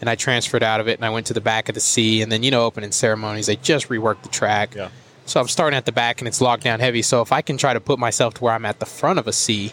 and 0.00 0.08
I 0.08 0.14
transferred 0.14 0.62
out 0.62 0.80
of 0.80 0.88
it, 0.88 0.98
and 0.98 1.04
I 1.04 1.10
went 1.10 1.26
to 1.26 1.34
the 1.34 1.40
back 1.40 1.68
of 1.68 1.74
the 1.74 1.80
C. 1.80 2.22
And 2.22 2.30
then 2.32 2.42
you 2.42 2.50
know, 2.50 2.64
opening 2.64 2.92
ceremonies, 2.92 3.46
they 3.46 3.56
just 3.56 3.88
reworked 3.88 4.22
the 4.22 4.28
track. 4.28 4.74
Yeah. 4.74 4.88
So 5.26 5.40
I'm 5.40 5.48
starting 5.48 5.76
at 5.76 5.84
the 5.84 5.92
back, 5.92 6.20
and 6.20 6.28
it's 6.28 6.40
locked 6.40 6.62
down 6.64 6.80
heavy. 6.80 7.02
So 7.02 7.20
if 7.20 7.32
I 7.32 7.42
can 7.42 7.58
try 7.58 7.74
to 7.74 7.80
put 7.80 7.98
myself 7.98 8.34
to 8.34 8.44
where 8.44 8.54
I'm 8.54 8.64
at 8.64 8.78
the 8.80 8.86
front 8.86 9.18
of 9.18 9.26
a 9.26 9.32
C 9.32 9.72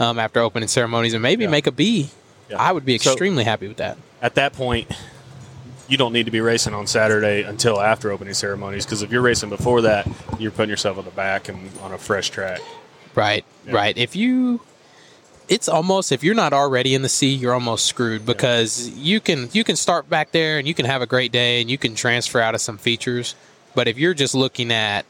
um, 0.00 0.18
after 0.18 0.40
opening 0.40 0.68
ceremonies, 0.68 1.14
and 1.14 1.22
maybe 1.22 1.44
Yeah. 1.44 1.50
make 1.50 1.66
a 1.66 1.72
B, 1.72 2.10
Yeah. 2.50 2.56
I 2.60 2.72
would 2.72 2.84
be 2.84 2.98
So- 2.98 3.12
extremely 3.12 3.44
happy 3.44 3.68
with 3.68 3.76
that. 3.76 3.96
at 4.20 4.34
that 4.34 4.52
point, 4.54 4.90
you 5.88 5.96
don't 5.96 6.12
need 6.12 6.26
to 6.26 6.30
be 6.30 6.40
racing 6.40 6.74
on 6.74 6.86
Saturday 6.86 7.42
until 7.42 7.80
after 7.80 8.10
opening 8.12 8.34
ceremonies 8.34 8.84
because 8.84 9.02
if 9.02 9.10
you're 9.10 9.22
racing 9.22 9.48
before 9.48 9.80
that, 9.82 10.06
you're 10.38 10.50
putting 10.50 10.70
yourself 10.70 10.98
on 10.98 11.04
the 11.04 11.10
back 11.10 11.48
and 11.48 11.70
on 11.80 11.92
a 11.92 11.98
fresh 11.98 12.30
track. 12.30 12.60
Right, 13.14 13.44
Yeah. 13.66 13.72
right. 13.74 13.96
If 13.96 14.14
you, 14.14 14.60
it's 15.48 15.68
almost 15.68 16.12
if 16.12 16.22
you're 16.22 16.34
not 16.34 16.52
already 16.52 16.94
in 16.94 17.02
the 17.02 17.08
C, 17.08 17.28
you're 17.28 17.54
almost 17.54 17.86
screwed 17.86 18.26
because 18.26 18.88
you 18.90 19.18
can 19.18 19.48
you 19.52 19.64
can 19.64 19.76
start 19.76 20.08
back 20.10 20.30
there 20.30 20.58
and 20.58 20.68
you 20.68 20.74
can 20.74 20.84
have 20.84 21.00
a 21.00 21.06
great 21.06 21.32
day 21.32 21.60
and 21.62 21.70
you 21.70 21.78
can 21.78 21.94
transfer 21.94 22.38
out 22.40 22.54
of 22.54 22.60
some 22.60 22.76
features. 22.76 23.34
But 23.74 23.88
if 23.88 23.98
you're 23.98 24.14
just 24.14 24.34
looking 24.34 24.70
at 24.70 25.06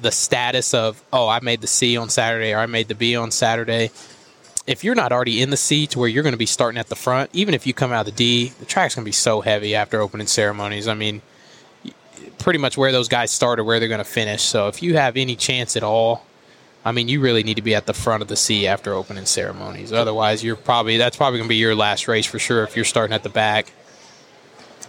the 0.00 0.10
status 0.10 0.72
of 0.74 1.02
oh 1.12 1.28
I 1.28 1.40
made 1.40 1.60
the 1.60 1.66
C 1.66 1.96
on 1.98 2.08
Saturday 2.08 2.54
or 2.54 2.58
I 2.58 2.66
made 2.66 2.88
the 2.88 2.94
B 2.94 3.16
on 3.16 3.30
Saturday, 3.30 3.90
if 4.68 4.84
you're 4.84 4.94
not 4.94 5.12
already 5.12 5.40
in 5.40 5.48
the 5.48 5.56
C 5.56 5.86
to 5.88 5.98
where 5.98 6.08
you're 6.08 6.22
going 6.22 6.34
to 6.34 6.38
be 6.38 6.46
starting 6.46 6.78
at 6.78 6.88
the 6.88 6.94
front, 6.94 7.30
even 7.32 7.54
if 7.54 7.66
you 7.66 7.72
come 7.72 7.90
out 7.90 8.00
of 8.00 8.06
the 8.06 8.12
D, 8.12 8.48
the 8.60 8.66
track's 8.66 8.94
going 8.94 9.02
to 9.02 9.08
be 9.08 9.12
so 9.12 9.40
heavy 9.40 9.74
after 9.74 9.98
opening 10.00 10.26
ceremonies. 10.26 10.86
I 10.86 10.92
mean, 10.92 11.22
pretty 12.38 12.58
much 12.58 12.76
where 12.76 12.92
those 12.92 13.08
guys 13.08 13.30
start 13.30 13.58
or 13.58 13.64
where 13.64 13.80
they're 13.80 13.88
going 13.88 13.98
to 13.98 14.04
finish. 14.04 14.42
So 14.42 14.68
if 14.68 14.82
you 14.82 14.96
have 14.98 15.16
any 15.16 15.36
chance 15.36 15.74
at 15.74 15.82
all, 15.82 16.26
I 16.84 16.92
mean, 16.92 17.08
you 17.08 17.20
really 17.20 17.42
need 17.42 17.54
to 17.54 17.62
be 17.62 17.74
at 17.74 17.86
the 17.86 17.94
front 17.94 18.20
of 18.20 18.28
the 18.28 18.36
C 18.36 18.66
after 18.66 18.92
opening 18.92 19.24
ceremonies. 19.24 19.90
Otherwise, 19.90 20.44
you're 20.44 20.54
probably 20.54 20.98
that's 20.98 21.16
probably 21.16 21.38
going 21.38 21.48
to 21.48 21.52
be 21.52 21.56
your 21.56 21.74
last 21.74 22.06
race 22.06 22.26
for 22.26 22.38
sure 22.38 22.62
if 22.62 22.76
you're 22.76 22.84
starting 22.84 23.14
at 23.14 23.22
the 23.22 23.30
back. 23.30 23.72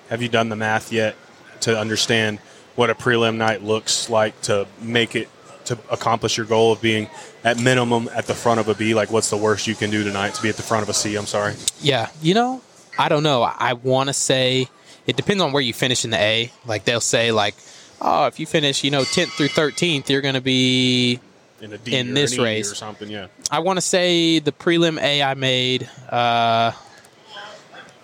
Have 0.09 0.21
you 0.21 0.27
done 0.27 0.49
the 0.49 0.57
math 0.57 0.91
yet 0.91 1.15
to 1.61 1.79
understand 1.79 2.39
what 2.75 2.89
a 2.89 2.95
prelim 2.95 3.37
night 3.37 3.63
looks 3.63 4.09
like 4.09 4.39
to 4.41 4.67
make 4.81 5.15
it 5.15 5.29
to 5.69 5.79
accomplish 5.89 6.37
your 6.37 6.45
goal 6.45 6.71
of 6.73 6.81
being 6.81 7.09
at 7.43 7.59
minimum 7.59 8.09
at 8.13 8.27
the 8.27 8.35
front 8.35 8.59
of 8.59 8.67
a 8.67 8.75
B? 8.75 8.93
Like, 8.93 9.11
what's 9.11 9.29
the 9.29 9.37
worst 9.37 9.65
you 9.65 9.73
can 9.75 9.89
do 9.89 10.03
tonight 10.03 10.35
to 10.35 10.41
be 10.43 10.49
at 10.49 10.57
the 10.57 10.63
front 10.63 10.83
of 10.83 10.89
a 10.89 10.93
C? 10.93 11.15
I'm 11.15 11.25
sorry. 11.25 11.55
Yeah, 11.81 12.09
you 12.21 12.33
know, 12.33 12.61
I 12.97 13.09
don't 13.09 13.23
know. 13.23 13.41
I 13.41 13.73
want 13.73 14.09
to 14.09 14.13
say 14.13 14.67
it 15.07 15.15
depends 15.15 15.41
on 15.41 15.51
where 15.53 15.63
you 15.63 15.73
finish 15.73 16.05
in 16.05 16.11
the 16.11 16.19
A. 16.19 16.51
Like 16.65 16.83
they'll 16.83 17.01
say 17.01 17.31
like 17.31 17.55
oh, 18.01 18.25
if 18.27 18.39
you 18.39 18.45
finish, 18.45 18.83
you 18.83 18.91
know, 18.91 19.01
10th 19.01 19.29
through 19.29 19.49
13th, 19.49 20.09
you're 20.09 20.21
going 20.21 20.35
to 20.35 20.41
be. 20.41 21.19
in 21.61 21.73
a 21.73 21.77
D 21.77 21.95
in 21.95 22.13
this 22.13 22.37
E 22.37 22.41
race. 22.41 22.71
or 22.71 22.75
something. 22.75 23.09
Yeah. 23.09 23.27
I 23.51 23.59
want 23.59 23.77
to 23.77 23.81
say 23.81 24.39
the 24.39 24.51
prelim 24.51 25.01
A 25.01 25.23
I 25.23 25.33
made. 25.33 25.89
Uh, 26.09 26.71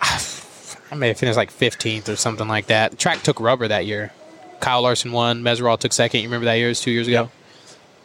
I 0.00 0.94
may 0.94 1.08
have 1.08 1.18
finished 1.18 1.36
like 1.36 1.52
15th 1.52 2.08
or 2.08 2.16
something 2.16 2.46
like 2.46 2.66
that. 2.66 2.92
The 2.92 2.96
Track 2.96 3.22
took 3.22 3.40
rubber 3.40 3.68
that 3.68 3.86
year. 3.86 4.12
Kyle 4.60 4.82
Larson 4.82 5.12
won. 5.12 5.42
Mesereau 5.42 5.78
took 5.78 5.92
second. 5.92 6.20
You 6.20 6.28
remember 6.28 6.46
that 6.46 6.54
year? 6.54 6.66
It 6.66 6.70
was 6.70 6.80
two 6.80 6.90
years 6.90 7.08
ago. 7.08 7.30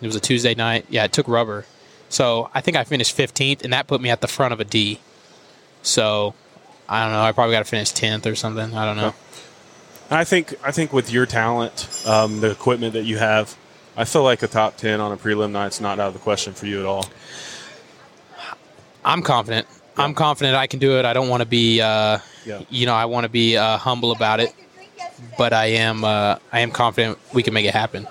It 0.02 0.06
was 0.06 0.16
a 0.16 0.20
Tuesday 0.20 0.56
night. 0.56 0.86
Yeah, 0.90 1.04
it 1.04 1.14
took 1.14 1.28
rubber. 1.28 1.66
So 2.10 2.50
I 2.54 2.62
think 2.62 2.76
I 2.76 2.84
finished 2.84 3.16
15th, 3.18 3.64
and 3.64 3.72
that 3.74 3.88
put 3.88 4.02
me 4.02 4.10
at 4.10 4.22
the 4.22 4.28
front 4.28 4.54
of 4.54 4.60
a 4.60 4.66
D. 4.66 5.00
So 5.84 6.34
I 6.90 7.04
don't 7.04 7.14
know. 7.14 7.22
I 7.22 7.32
probably 7.32 7.54
got 7.54 7.60
to 7.60 7.66
finish 7.70 7.92
10th 7.92 8.26
or 8.30 8.36
something. 8.36 8.74
I 8.76 8.86
don't 8.86 8.98
know. 8.98 9.14
I 10.14 10.26
think 10.26 10.54
I 10.62 10.72
think 10.72 10.92
with 10.92 11.10
your 11.10 11.26
talent, 11.26 11.88
um, 12.06 12.42
the 12.42 12.52
equipment 12.52 12.94
that 12.94 13.06
you 13.06 13.18
have, 13.18 13.56
I 13.96 14.04
feel 14.04 14.24
like 14.24 14.44
a 14.44 14.48
top 14.48 14.76
ten 14.76 15.00
on 15.00 15.14
a 15.14 15.16
prelim 15.18 15.52
night's 15.52 15.80
not 15.80 16.00
out 16.02 16.08
of 16.10 16.14
the 16.14 16.20
question 16.20 16.52
for 16.52 16.66
you 16.66 16.82
at 16.82 16.86
all. 16.86 17.06
I'm 19.06 19.22
confident. 19.22 19.68
I'm 19.98 20.14
confident 20.14 20.56
I 20.58 20.68
can 20.68 20.80
do 20.80 21.00
it. 21.00 21.06
I 21.06 21.14
don't 21.14 21.30
want 21.30 21.42
to 21.42 21.46
be, 21.48 21.80
uh, 21.82 22.20
Yeah. 22.46 22.62
you 22.70 22.86
know, 22.86 22.94
I 22.94 23.06
want 23.06 23.24
to 23.24 23.30
be 23.30 23.56
uh, 23.58 23.78
humble 23.78 24.12
about 24.12 24.40
it, 24.42 24.54
but 25.38 25.54
I 25.54 25.68
am, 25.68 26.04
uh, 26.04 26.38
I 26.52 26.60
am 26.60 26.72
confident 26.72 27.18
we 27.34 27.42
can 27.44 27.54
make 27.54 27.66
it 27.66 27.74
happen. 27.74 28.06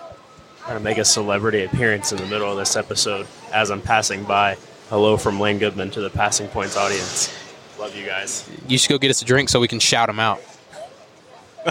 Trying 0.64 0.76
to 0.78 0.84
make 0.84 0.98
a 0.98 1.04
celebrity 1.04 1.64
appearance 1.64 2.12
in 2.12 2.18
the 2.18 2.26
middle 2.26 2.50
of 2.50 2.56
this 2.56 2.76
episode 2.76 3.26
as 3.52 3.70
I'm 3.70 3.80
passing 3.80 4.24
by. 4.24 4.56
Hello 4.88 5.16
from 5.16 5.40
Lane 5.40 5.58
Goodman 5.58 5.90
to 5.92 6.00
the 6.00 6.10
Passing 6.10 6.48
Points 6.48 6.76
audience. 6.76 7.32
Love 7.78 7.96
you 7.96 8.04
guys. 8.06 8.48
You 8.68 8.76
should 8.78 8.90
go 8.90 8.98
get 8.98 9.10
us 9.10 9.22
a 9.22 9.24
drink 9.24 9.48
so 9.48 9.58
we 9.58 9.68
can 9.68 9.80
shout 9.80 10.08
them 10.08 10.20
out. 10.20 10.40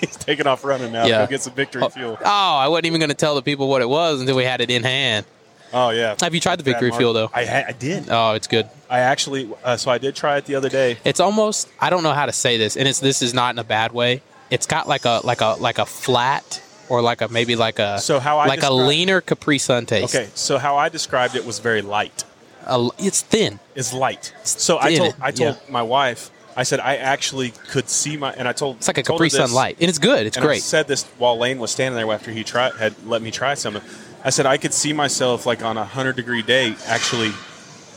He's 0.00 0.16
taking 0.16 0.46
off 0.46 0.64
running 0.64 0.92
now. 0.92 1.06
Yeah. 1.06 1.24
Go 1.24 1.30
get 1.30 1.42
some 1.42 1.54
victory 1.54 1.82
Oh, 1.82 1.88
fuel. 1.88 2.18
oh, 2.20 2.24
I 2.56 2.68
wasn't 2.68 2.86
even 2.86 3.00
going 3.00 3.08
to 3.10 3.14
tell 3.16 3.34
the 3.34 3.42
people 3.42 3.68
what 3.68 3.80
it 3.82 3.88
was 3.88 4.20
until 4.20 4.36
we 4.36 4.44
had 4.44 4.60
it 4.60 4.70
in 4.70 4.82
hand. 4.82 5.24
Oh 5.72 5.90
yeah. 5.90 6.14
Have 6.20 6.34
you 6.34 6.40
tried 6.40 6.56
the 6.60 6.62
victory 6.62 6.92
fuel 6.92 7.12
though? 7.12 7.30
I 7.34 7.44
ha- 7.46 7.64
I 7.68 7.72
did. 7.72 8.04
Oh, 8.08 8.32
it's 8.34 8.46
good. 8.46 8.68
I 8.88 9.00
actually. 9.00 9.50
Uh, 9.64 9.76
so 9.76 9.90
I 9.90 9.98
did 9.98 10.14
try 10.14 10.36
it 10.36 10.44
the 10.44 10.54
other 10.54 10.68
day. 10.68 10.98
It's 11.04 11.18
almost 11.18 11.68
I 11.80 11.90
don't 11.90 12.04
know 12.04 12.12
how 12.12 12.26
to 12.26 12.32
say 12.32 12.58
this, 12.58 12.76
and 12.76 12.86
it's 12.86 13.00
this 13.00 13.22
is 13.22 13.34
not 13.34 13.54
in 13.54 13.58
a 13.58 13.64
bad 13.64 13.90
way. 13.90 14.22
It's 14.50 14.66
got 14.66 14.86
like 14.86 15.04
a 15.04 15.20
like 15.24 15.40
a 15.40 15.56
like 15.58 15.78
a 15.78 15.86
flat 15.86 16.62
or 16.88 17.02
like 17.02 17.20
a 17.20 17.28
maybe 17.28 17.56
like 17.56 17.78
a 17.78 17.98
So 17.98 18.18
how 18.18 18.38
I 18.38 18.46
like 18.46 18.62
a 18.62 18.72
leaner 18.72 19.20
Capri 19.20 19.58
Sun 19.58 19.86
taste. 19.86 20.14
Okay, 20.14 20.28
so 20.34 20.58
how 20.58 20.76
I 20.76 20.88
described 20.88 21.34
it 21.34 21.44
was 21.44 21.58
very 21.58 21.82
light. 21.82 22.24
A- 22.66 22.88
it's 22.98 23.22
thin. 23.22 23.60
It's 23.74 23.92
light. 23.92 24.32
So 24.44 24.78
I 24.80 24.94
told 24.94 25.14
I 25.20 25.30
told 25.30 25.56
yeah. 25.56 25.72
my 25.72 25.82
wife. 25.82 26.30
I 26.56 26.62
said 26.62 26.78
I 26.78 26.96
actually 26.96 27.50
could 27.50 27.88
see 27.88 28.16
my 28.16 28.32
and 28.32 28.46
I 28.46 28.52
told 28.52 28.76
It's 28.76 28.86
like 28.86 28.98
a 28.98 29.02
Capri 29.02 29.30
Sun 29.30 29.52
light, 29.52 29.76
and 29.80 29.88
it's 29.88 29.98
good. 29.98 30.26
It's 30.26 30.36
and 30.36 30.46
I 30.46 30.58
said 30.58 30.86
this 30.86 31.04
while 31.18 31.36
Lane 31.36 31.58
was 31.58 31.70
standing 31.70 31.96
there 31.96 32.12
after 32.12 32.30
he 32.30 32.44
tried 32.44 32.74
had 32.74 32.94
let 33.06 33.22
me 33.22 33.30
try 33.30 33.54
some. 33.54 33.80
I 34.24 34.30
said 34.30 34.46
I 34.46 34.56
could 34.56 34.72
see 34.72 34.92
myself 34.92 35.46
like 35.46 35.62
on 35.62 35.76
a 35.76 35.84
hundred 35.84 36.16
degree 36.16 36.42
day 36.42 36.76
actually 36.86 37.32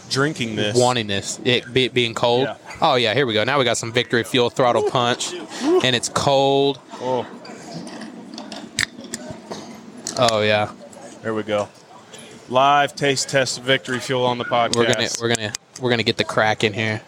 drinking 0.10 0.56
this. 0.56 0.78
Wanting 0.78 1.08
this, 1.08 1.40
it 1.44 1.72
be, 1.72 1.88
being 1.88 2.14
cold. 2.14 2.44
Yeah. 2.44 2.58
Oh 2.82 2.96
yeah, 2.96 3.14
here 3.14 3.26
we 3.26 3.34
go. 3.34 3.44
Now 3.44 3.60
we 3.60 3.66
got 3.66 3.78
some 3.78 3.92
victory 3.92 4.24
fuel 4.24 4.50
throttle 4.50 4.90
punch, 4.90 5.34
and 5.34 5.96
it's 5.96 6.10
cold. 6.10 6.80
Oh, 6.94 7.26
Oh 10.20 10.42
yeah, 10.42 10.72
there 11.22 11.34
we 11.34 11.44
go. 11.44 11.68
Live 12.50 12.96
taste 12.96 13.30
test 13.30 13.62
victory 13.62 14.00
fuel 14.00 14.26
on 14.26 14.38
the 14.38 14.46
podcast. 14.46 14.76
we're 14.76 14.88
gonna 14.88 15.10
we're 15.22 15.36
gonna 15.36 15.54
we're 15.82 15.90
gonna 15.90 16.04
get 16.04 16.18
the 16.18 16.24
crack 16.24 16.64
in 16.64 16.74
here. 16.74 17.02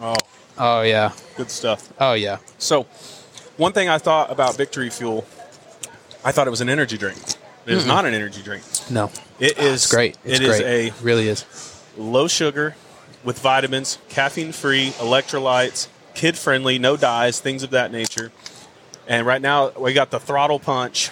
oh, 0.00 0.14
Oh 0.58 0.82
yeah, 0.82 1.12
good 1.36 1.50
stuff. 1.50 1.92
oh 2.00 2.14
yeah. 2.14 2.38
So, 2.58 2.82
one 3.56 3.72
thing 3.72 3.88
I 3.88 3.98
thought 3.98 4.30
about 4.30 4.56
Victory 4.56 4.90
Fuel, 4.90 5.24
I 6.24 6.32
thought 6.32 6.46
it 6.46 6.50
was 6.50 6.60
an 6.60 6.68
energy 6.68 6.98
drink. 6.98 7.18
It 7.66 7.74
is 7.74 7.86
not 7.86 8.04
an 8.04 8.14
energy 8.14 8.42
drink. 8.42 8.64
No, 8.90 9.10
It 9.38 9.54
ah, 9.58 9.62
is 9.62 9.84
it's 9.84 9.92
great. 9.92 10.16
It's 10.24 10.40
it 10.40 10.42
is 10.42 10.60
great. 10.60 10.92
a 10.92 11.02
really 11.02 11.28
is. 11.28 11.44
low 11.96 12.26
sugar 12.26 12.74
with 13.22 13.38
vitamins, 13.38 13.98
caffeine 14.08 14.52
free, 14.52 14.90
electrolytes, 14.92 15.88
kid 16.14 16.36
friendly, 16.36 16.78
no 16.78 16.96
dyes, 16.96 17.38
things 17.38 17.62
of 17.62 17.70
that 17.70 17.92
nature. 17.92 18.32
And 19.06 19.26
right 19.26 19.40
now 19.40 19.70
we 19.70 19.92
got 19.92 20.10
the 20.10 20.18
throttle 20.20 20.58
punch, 20.58 21.10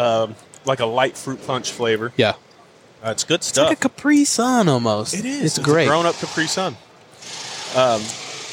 um, 0.00 0.34
like 0.64 0.80
a 0.80 0.86
light 0.86 1.16
fruit 1.16 1.44
punch 1.46 1.70
flavor. 1.72 2.12
Yeah, 2.16 2.34
Uh, 3.04 3.10
it's 3.10 3.24
good 3.24 3.36
it's 3.40 3.46
stuff. 3.48 3.68
like 3.68 3.78
a 3.84 3.88
Capri 3.88 4.24
Sun 4.24 4.68
almost. 4.68 5.14
It 5.14 5.24
is. 5.24 5.56
It's, 5.56 5.58
great. 5.58 5.86
grown 5.88 6.06
up 6.06 6.16
Capri 6.16 6.46
Sun. 6.46 6.76
Um, 7.76 8.02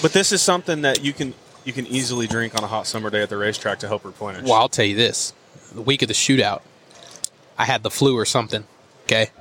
but 0.01 0.13
this 0.13 0.32
is 0.32 0.42
something 0.42 0.82
that 0.82 1.04
you 1.04 1.13
can 1.13 1.34
you 1.66 1.74
can 1.74 1.86
easily 1.88 2.27
drink 2.27 2.56
on 2.56 2.63
a 2.63 2.68
hot 2.68 2.88
summer 2.88 3.10
day 3.10 3.22
at 3.24 3.30
the 3.30 3.38
racetrack 3.38 3.80
to 3.80 3.88
help 3.88 4.06
replenish. 4.06 4.44
Well, 4.44 4.54
I'll 4.54 4.70
tell 4.70 4.86
you 4.86 4.96
this: 4.96 5.34
the 5.74 5.82
week 5.82 6.01
of 6.01 6.08
the 6.08 6.13
shootout, 6.13 6.62
I 7.58 7.66
had 7.66 7.84
the 7.84 7.89
flu 7.92 8.16
or 8.18 8.25
something. 8.25 8.66
Okay, 9.06 9.32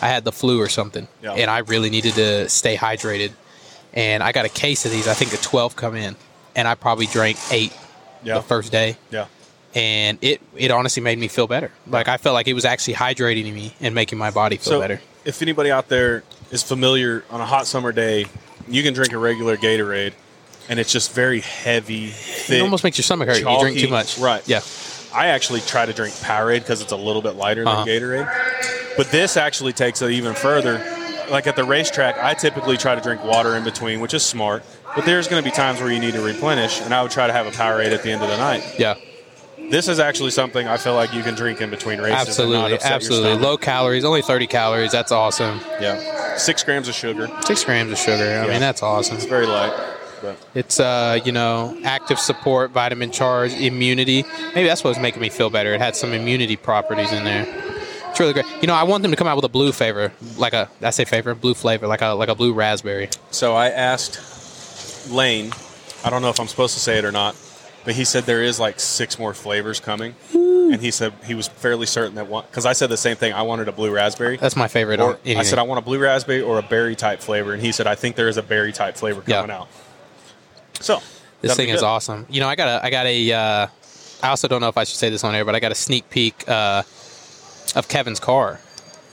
I 0.00 0.08
had 0.08 0.24
the 0.24 0.32
flu 0.32 0.60
or 0.60 0.68
something, 0.68 1.06
Yeah. 1.22 1.32
and 1.34 1.50
I 1.50 1.58
really 1.58 1.90
needed 1.90 2.14
to 2.14 2.48
stay 2.48 2.76
hydrated. 2.76 3.32
And 3.92 4.22
I 4.22 4.30
got 4.32 4.44
a 4.46 4.48
case 4.48 4.84
of 4.86 4.92
these. 4.92 5.06
I 5.08 5.14
think 5.14 5.32
the 5.32 5.36
twelve 5.36 5.74
come 5.76 5.96
in, 5.96 6.16
and 6.56 6.66
I 6.68 6.74
probably 6.76 7.06
drank 7.06 7.36
eight 7.50 7.72
Yeah. 8.24 8.34
the 8.34 8.42
first 8.42 8.70
day, 8.72 8.96
Yeah. 9.10 9.26
And 9.74 10.18
it 10.22 10.40
it 10.56 10.70
honestly 10.70 11.02
made 11.02 11.18
me 11.18 11.28
feel 11.28 11.46
better. 11.46 11.70
Like 11.86 12.08
I 12.08 12.16
felt 12.16 12.34
like 12.34 12.48
it 12.48 12.54
was 12.54 12.64
actually 12.64 12.94
hydrating 12.94 13.52
me 13.54 13.74
and 13.80 13.94
making 13.94 14.18
my 14.18 14.30
body 14.30 14.56
feel 14.56 14.64
So, 14.72 14.80
better. 14.80 15.00
if 15.24 15.42
anybody 15.42 15.70
out 15.70 15.88
there 15.88 16.22
is 16.50 16.62
familiar 16.62 17.24
on 17.30 17.40
a 17.40 17.46
hot 17.46 17.66
summer 17.66 17.92
day, 17.92 18.26
you 18.68 18.82
can 18.82 18.92
drink 18.94 19.12
a 19.12 19.18
regular 19.18 19.56
Gatorade, 19.56 20.12
and 20.68 20.78
it's 20.80 20.92
just 20.92 21.12
very 21.12 21.40
heavy, 21.40 22.08
thick. 22.08 22.58
It 22.58 22.62
almost 22.62 22.84
makes 22.84 22.98
your 22.98 23.04
stomach 23.04 23.28
hurt. 23.28 23.38
if 23.38 23.44
You 23.46 23.60
drink 23.60 23.78
too 23.78 23.88
much, 23.88 24.18
Right. 24.18 24.46
Yeah, 24.48 24.60
I 25.14 25.28
actually 25.28 25.60
try 25.60 25.86
to 25.86 25.92
drink 25.92 26.14
Powerade 26.14 26.60
because 26.60 26.80
it's 26.82 26.92
a 26.92 26.96
little 26.96 27.22
bit 27.22 27.36
lighter 27.36 27.66
Uh-huh. 27.66 27.84
than 27.84 28.00
Gatorade. 28.02 28.96
But 28.96 29.10
this 29.12 29.36
actually 29.36 29.72
takes 29.72 30.02
it 30.02 30.10
even 30.10 30.34
further. 30.34 30.84
Like 31.30 31.46
at 31.46 31.54
the 31.54 31.62
racetrack, 31.62 32.18
I 32.18 32.34
typically 32.34 32.76
try 32.76 32.96
to 32.96 33.00
drink 33.00 33.22
water 33.24 33.54
in 33.56 33.62
between, 33.62 34.00
which 34.00 34.14
is 34.14 34.24
smart. 34.24 34.64
But 34.96 35.04
there's 35.04 35.28
going 35.28 35.40
to 35.40 35.48
be 35.48 35.54
times 35.54 35.80
where 35.80 35.92
you 35.92 36.00
need 36.00 36.14
to 36.14 36.20
replenish, 36.20 36.80
and 36.80 36.92
I 36.92 37.00
would 37.02 37.12
try 37.12 37.28
to 37.28 37.32
have 37.32 37.46
a 37.46 37.52
Powerade 37.52 37.92
at 37.92 38.02
the 38.02 38.10
end 38.10 38.22
of 38.22 38.28
the 38.28 38.36
night. 38.36 38.64
yeah, 38.80 38.94
This 39.70 39.88
is 39.88 39.98
actually 40.00 40.30
something 40.30 40.66
I 40.66 40.76
feel 40.76 40.94
like 40.94 41.14
you 41.14 41.22
can 41.22 41.34
drink 41.34 41.60
in 41.60 41.70
between 41.70 42.00
races. 42.00 42.38
and 42.38 42.50
not 42.50 42.72
absolutely, 42.72 42.78
absolutely. 42.82 43.34
Low 43.36 43.56
calories, 43.56 44.04
only 44.04 44.22
thirty 44.22 44.46
calories. 44.46 44.92
That's 44.92 45.12
awesome. 45.12 45.60
Yeah, 45.80 46.36
six 46.36 46.64
grams 46.64 46.88
of 46.88 46.94
sugar. 46.94 47.28
Six 47.44 47.64
grams 47.64 47.92
of 47.92 47.98
sugar. 47.98 48.24
I 48.24 48.46
Yeah. 48.46 48.50
mean, 48.52 48.60
that's 48.60 48.82
awesome. 48.82 49.16
It's 49.16 49.26
very 49.26 49.46
light. 49.46 49.72
But 50.22 50.36
It's 50.54 50.78
uh, 50.80 51.18
you 51.24 51.32
know, 51.32 51.78
active 51.84 52.18
support, 52.18 52.72
vitamin 52.72 53.10
charge, 53.10 53.54
immunity. 53.54 54.24
Maybe 54.54 54.68
that's 54.68 54.84
what 54.84 54.90
was 54.90 54.98
making 54.98 55.22
me 55.22 55.30
feel 55.30 55.48
better. 55.50 55.72
It 55.72 55.80
had 55.80 55.96
some 55.96 56.12
immunity 56.12 56.56
properties 56.56 57.10
in 57.12 57.24
there. 57.24 57.46
It's 58.10 58.18
really 58.20 58.32
great. 58.34 58.44
You 58.60 58.66
know, 58.66 58.74
I 58.74 58.82
want 58.82 59.02
them 59.02 59.12
to 59.12 59.16
come 59.16 59.28
out 59.28 59.36
with 59.36 59.44
a 59.44 59.48
blue 59.48 59.72
flavor, 59.72 60.12
like 60.36 60.52
a 60.52 60.68
I 60.82 60.90
say 60.90 61.04
flavor, 61.04 61.34
blue 61.34 61.54
flavor, 61.54 61.86
like 61.86 62.02
a 62.02 62.08
like 62.08 62.28
a 62.28 62.34
blue 62.34 62.52
raspberry. 62.52 63.08
So 63.30 63.54
I 63.54 63.68
asked 63.70 64.18
Lane, 65.10 65.52
I 66.04 66.10
don't 66.10 66.20
know 66.22 66.28
if 66.28 66.38
I'm 66.40 66.48
supposed 66.48 66.74
to 66.74 66.80
say 66.80 66.98
it 66.98 67.04
or 67.04 67.12
not, 67.12 67.34
but 67.84 67.94
he 67.94 68.04
said 68.04 68.24
there 68.24 68.42
is 68.42 68.60
like 68.60 68.78
six 68.80 69.18
more 69.18 69.34
flavors 69.34 69.80
coming. 69.80 70.14
And 70.32 70.80
he 70.80 70.92
said 70.92 71.12
he 71.24 71.34
was 71.34 71.48
fairly 71.48 71.86
certain 71.86 72.14
that 72.14 72.28
one, 72.28 72.44
because 72.48 72.64
I 72.64 72.74
said 72.74 72.90
the 72.90 72.96
same 72.96 73.16
thing. 73.16 73.32
I 73.32 73.42
wanted 73.42 73.66
a 73.68 73.72
blue 73.72 73.90
raspberry. 73.90 74.36
That's 74.36 74.54
my 74.54 74.68
favorite. 74.68 75.00
Or. 75.00 75.18
I 75.26 75.42
said 75.42 75.58
I 75.58 75.62
want 75.62 75.78
a 75.78 75.82
blue 75.82 75.98
raspberry 75.98 76.42
or 76.42 76.58
a 76.58 76.62
berry 76.62 76.94
type 76.94 77.20
flavor. 77.20 77.52
And 77.52 77.60
he 77.60 77.72
said, 77.72 77.88
I 77.88 77.96
think 77.96 78.14
there 78.14 78.28
is 78.28 78.36
a 78.36 78.42
berry 78.42 78.72
type 78.72 78.96
flavor 78.96 79.22
Yeah. 79.26 79.40
coming 79.40 79.56
out. 79.56 79.68
So 80.80 81.00
this 81.40 81.56
thing 81.56 81.70
is 81.70 81.82
awesome. 81.82 82.26
You 82.30 82.40
know, 82.40 82.48
I 82.48 82.54
got 82.54 82.68
a 82.68 82.86
I 82.86 82.90
got 82.90 83.06
a. 83.06 83.32
Uh, 83.32 83.66
I 84.22 84.28
also 84.28 84.46
don't 84.48 84.60
know 84.60 84.68
if 84.68 84.76
I 84.76 84.84
should 84.84 84.98
say 84.98 85.08
this 85.10 85.24
on 85.24 85.34
air, 85.34 85.44
but 85.44 85.54
I 85.54 85.60
got 85.60 85.72
a 85.72 85.74
sneak 85.74 86.08
peek 86.10 86.48
uh, 86.48 86.82
of 87.74 87.88
Kevin's 87.88 88.20
car, 88.20 88.60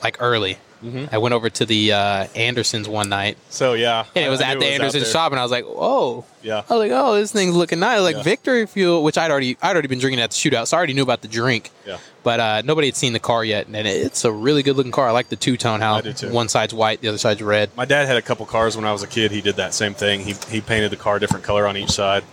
like 0.03 0.17
early. 0.19 0.57
Mm-hmm. 0.83 1.05
I 1.13 1.17
went 1.17 1.33
over 1.33 1.49
to 1.49 1.65
the 1.65 1.91
uh, 1.93 2.27
Andersons 2.35 2.87
one 2.87 3.09
night, 3.09 3.37
So 3.49 3.73
yeah. 3.73 4.05
and 4.15 4.25
it 4.25 4.29
was 4.29 4.41
I 4.41 4.51
at 4.51 4.59
the 4.59 4.65
it 4.65 4.75
out 4.79 4.81
Anderson 4.85 5.03
shop, 5.11 5.31
and 5.31 5.39
I 5.39 5.43
was 5.43 5.51
like, 5.51 5.65
"Whoa!" 5.65 6.23
Yeah. 6.43 6.63
I 6.69 6.73
was 6.75 6.79
like, 6.79 6.91
"Oh, 6.93 7.15
this 7.15 7.31
thing's 7.31 7.55
looking 7.55 7.79
nice." 7.79 8.01
Like 8.01 8.17
Yeah. 8.17 8.21
Victory 8.23 8.65
Fuel, 8.67 9.03
which 9.03 9.17
I'd 9.17 9.31
already 9.31 9.57
I'd 9.61 9.71
already 9.73 9.87
been 9.87 9.99
drinking 9.99 10.21
at 10.21 10.31
the 10.31 10.35
shootout, 10.35 10.67
so 10.67 10.77
I 10.77 10.79
already 10.79 10.93
knew 10.93 11.03
about 11.03 11.21
the 11.21 11.27
drink. 11.27 11.71
Yeah. 11.85 11.97
But 12.23 12.39
uh, 12.39 12.61
nobody 12.63 12.87
had 12.87 12.95
seen 12.95 13.13
the 13.13 13.19
car 13.19 13.43
yet, 13.43 13.67
and 13.67 13.75
it's 13.75 14.23
a 14.25 14.31
really 14.31 14.61
good 14.61 14.75
looking 14.75 14.91
car. 14.91 15.07
I 15.07 15.11
like 15.11 15.29
the 15.29 15.35
two 15.35 15.57
tone. 15.57 15.79
How 15.81 16.01
one 16.29 16.49
side's 16.49 16.73
white, 16.73 17.01
the 17.01 17.07
other 17.07 17.17
side's 17.17 17.41
red. 17.41 17.75
My 17.75 17.85
dad 17.85 18.05
had 18.07 18.17
a 18.17 18.21
couple 18.21 18.45
cars 18.45 18.75
when 18.75 18.85
I 18.85 18.91
was 18.91 19.01
a 19.01 19.07
kid. 19.07 19.31
He 19.31 19.41
did 19.41 19.55
that 19.55 19.73
same 19.73 19.93
thing. 19.93 20.19
He, 20.21 20.33
he 20.49 20.61
painted 20.61 20.91
the 20.91 20.97
car 20.97 21.19
different 21.19 21.43
color 21.45 21.65
on 21.65 21.75
each 21.77 21.91
side. 21.91 22.23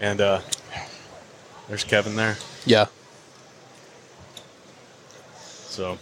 And 0.00 0.20
uh, 0.20 0.40
there's 1.68 1.82
Kevin 1.84 2.14
there. 2.16 2.36
Yeah, 2.66 2.86
So 5.68 5.98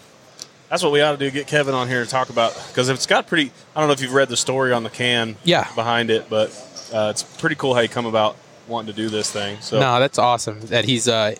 that's 0.68 0.82
what 0.82 0.92
we 0.92 1.00
ought 1.00 1.12
to 1.12 1.18
do. 1.18 1.30
Get 1.30 1.46
Kevin 1.46 1.74
on 1.74 1.88
here 1.88 2.04
to 2.04 2.10
talk 2.10 2.30
about 2.30 2.54
because 2.68 2.88
it's 2.88 3.06
got 3.06 3.26
pretty. 3.26 3.50
I 3.74 3.80
don't 3.80 3.88
know 3.88 3.92
if 3.92 4.00
you've 4.00 4.14
read 4.14 4.28
the 4.28 4.36
story 4.36 4.72
on 4.72 4.82
the 4.82 4.90
can. 4.90 5.36
Yeah. 5.44 5.68
Behind 5.74 6.10
it, 6.10 6.28
but 6.28 6.50
uh, 6.92 7.08
it's 7.10 7.22
pretty 7.22 7.56
cool 7.56 7.74
how 7.74 7.82
he 7.82 7.88
come 7.88 8.06
about 8.06 8.36
wanting 8.68 8.92
to 8.94 8.96
do 9.00 9.08
this 9.08 9.30
thing. 9.30 9.58
So 9.60 9.78
no, 9.80 10.00
that's 10.00 10.18
awesome. 10.18 10.60
That 10.66 10.84
he's. 10.84 11.08
Uh, 11.08 11.34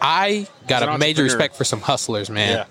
I 0.00 0.46
got 0.68 0.82
He's 0.82 0.94
a 0.94 0.98
major 0.98 1.24
respect 1.24 1.56
for 1.56 1.64
some 1.64 1.80
hustlers, 1.80 2.30
man. 2.30 2.58
Yeah. 2.58 2.64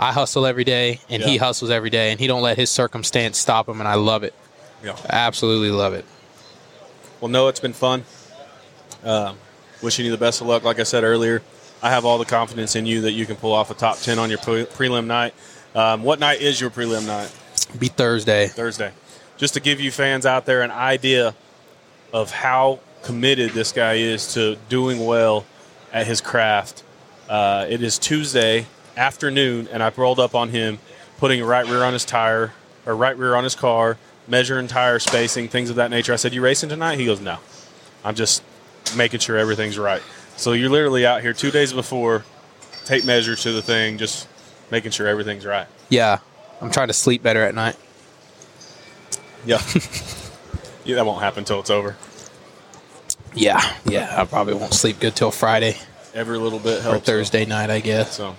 I 0.00 0.12
hustle 0.12 0.46
every 0.46 0.64
day, 0.64 1.00
and 1.08 1.22
he 1.22 1.36
hustles 1.36 1.70
every 1.70 1.90
day, 1.90 2.10
and 2.10 2.18
he 2.18 2.26
don't 2.26 2.42
let 2.42 2.56
his 2.56 2.70
circumstance 2.70 3.38
stop 3.38 3.68
him, 3.68 3.78
and 3.80 3.86
I 3.86 3.94
love 3.94 4.24
it. 4.24 4.34
yeah. 4.82 4.96
Absolutely 5.08 5.70
love 5.70 5.94
it. 5.94 6.04
Well, 7.20 7.28
no, 7.28 7.46
it's 7.46 7.60
been 7.60 7.72
fun. 7.72 8.04
Um, 9.04 9.36
Wishing 9.80 10.04
you 10.04 10.10
the 10.10 10.18
best 10.18 10.40
of 10.40 10.48
luck. 10.48 10.64
Like 10.64 10.80
I 10.80 10.82
said 10.82 11.04
earlier, 11.04 11.40
I 11.82 11.90
have 11.90 12.04
all 12.04 12.18
the 12.18 12.24
confidence 12.24 12.76
in 12.76 12.86
you 12.86 13.00
that 13.02 13.12
you 13.12 13.26
can 13.26 13.34
pull 13.34 13.52
off 13.52 13.70
a 13.72 13.74
top 13.74 13.98
10 13.98 14.18
on 14.20 14.30
your 14.30 14.38
pre- 14.38 14.66
prelim 14.66 15.06
night. 15.06 15.34
Um, 15.74 16.04
what 16.04 16.20
night 16.20 16.40
is 16.40 16.60
your 16.60 16.70
prelim 16.70 17.06
night? 17.06 17.34
Be 17.76 17.88
Thursday. 17.88 18.46
Thursday. 18.46 18.92
Just 19.36 19.54
to 19.54 19.60
give 19.60 19.80
you 19.80 19.90
fans 19.90 20.24
out 20.24 20.46
there 20.46 20.62
an 20.62 20.70
idea 20.70 21.34
of 22.12 22.30
how 22.30 22.78
committed 23.02 23.50
this 23.50 23.72
guy 23.72 23.94
is 23.94 24.34
to 24.34 24.56
doing 24.68 25.04
well 25.04 25.44
at 25.92 26.06
his 26.06 26.20
craft. 26.20 26.84
Uh, 27.28 27.66
it 27.68 27.82
is 27.82 27.98
Tuesday 27.98 28.66
afternoon, 28.96 29.66
and 29.72 29.82
I've 29.82 29.98
rolled 29.98 30.20
up 30.20 30.36
on 30.36 30.50
him, 30.50 30.78
putting 31.18 31.40
a 31.40 31.44
right 31.44 31.66
rear 31.66 31.82
on 31.82 31.94
his 31.94 32.04
tire 32.04 32.52
or 32.86 32.94
right 32.94 33.16
rear 33.16 33.34
on 33.34 33.42
his 33.42 33.56
car, 33.56 33.96
measuring 34.28 34.68
tire 34.68 35.00
spacing, 35.00 35.48
things 35.48 35.68
of 35.70 35.76
that 35.76 35.90
nature. 35.90 36.12
I 36.12 36.16
said, 36.16 36.32
"You 36.32 36.42
racing 36.42 36.68
tonight?" 36.68 36.98
He 36.98 37.06
goes, 37.06 37.20
"No, 37.20 37.38
I'm 38.04 38.14
just 38.14 38.42
making 38.96 39.20
sure 39.20 39.36
everything's 39.36 39.78
right." 39.78 40.02
So 40.36 40.52
you're 40.52 40.70
literally 40.70 41.06
out 41.06 41.20
here 41.22 41.32
two 41.32 41.50
days 41.50 41.72
before, 41.72 42.24
tape 42.84 43.04
measure 43.04 43.36
to 43.36 43.52
the 43.52 43.62
thing, 43.62 43.98
just 43.98 44.26
making 44.70 44.90
sure 44.90 45.06
everything's 45.06 45.46
right. 45.46 45.66
Yeah. 45.88 46.18
I'm 46.60 46.70
trying 46.70 46.88
to 46.88 46.94
sleep 46.94 47.22
better 47.22 47.42
at 47.42 47.54
night. 47.54 47.76
Yeah. 49.44 49.60
yeah, 50.84 50.96
that 50.96 51.06
won't 51.06 51.22
happen 51.22 51.40
until 51.40 51.60
it's 51.60 51.70
over. 51.70 51.96
Yeah. 53.34 53.60
Yeah. 53.84 54.14
I 54.16 54.24
probably 54.24 54.54
won't 54.54 54.74
sleep 54.74 55.00
good 55.00 55.14
till 55.16 55.30
Friday 55.30 55.76
Every 56.14 56.38
little 56.38 56.58
bit 56.58 56.82
helps. 56.82 56.98
or. 56.98 57.00
Thursday 57.12 57.44
night, 57.46 57.70
I 57.70 57.80
guess. 57.80 58.16
So, 58.16 58.36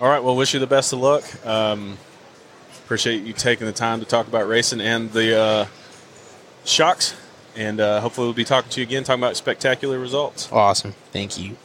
all 0.00 0.08
right. 0.08 0.22
Well, 0.22 0.36
wish 0.36 0.54
you 0.54 0.60
the 0.60 0.66
best 0.66 0.92
of 0.92 1.00
luck. 1.00 1.24
Um, 1.46 1.98
appreciate 2.84 3.24
you 3.24 3.32
taking 3.32 3.66
the 3.66 3.72
time 3.72 3.98
to 4.00 4.06
talk 4.06 4.28
about 4.28 4.46
racing 4.46 4.80
and 4.80 5.10
the 5.12 5.36
uh, 5.38 5.66
shocks. 6.64 7.14
And 7.56 7.80
uh, 7.80 8.00
hopefully, 8.00 8.26
we'll 8.26 8.34
be 8.34 8.44
talking 8.44 8.70
to 8.70 8.80
you 8.80 8.86
again, 8.86 9.02
talking 9.02 9.22
about 9.22 9.36
spectacular 9.36 9.98
results. 9.98 10.50
Awesome. 10.52 10.92
Thank 11.10 11.38
you. 11.38 11.56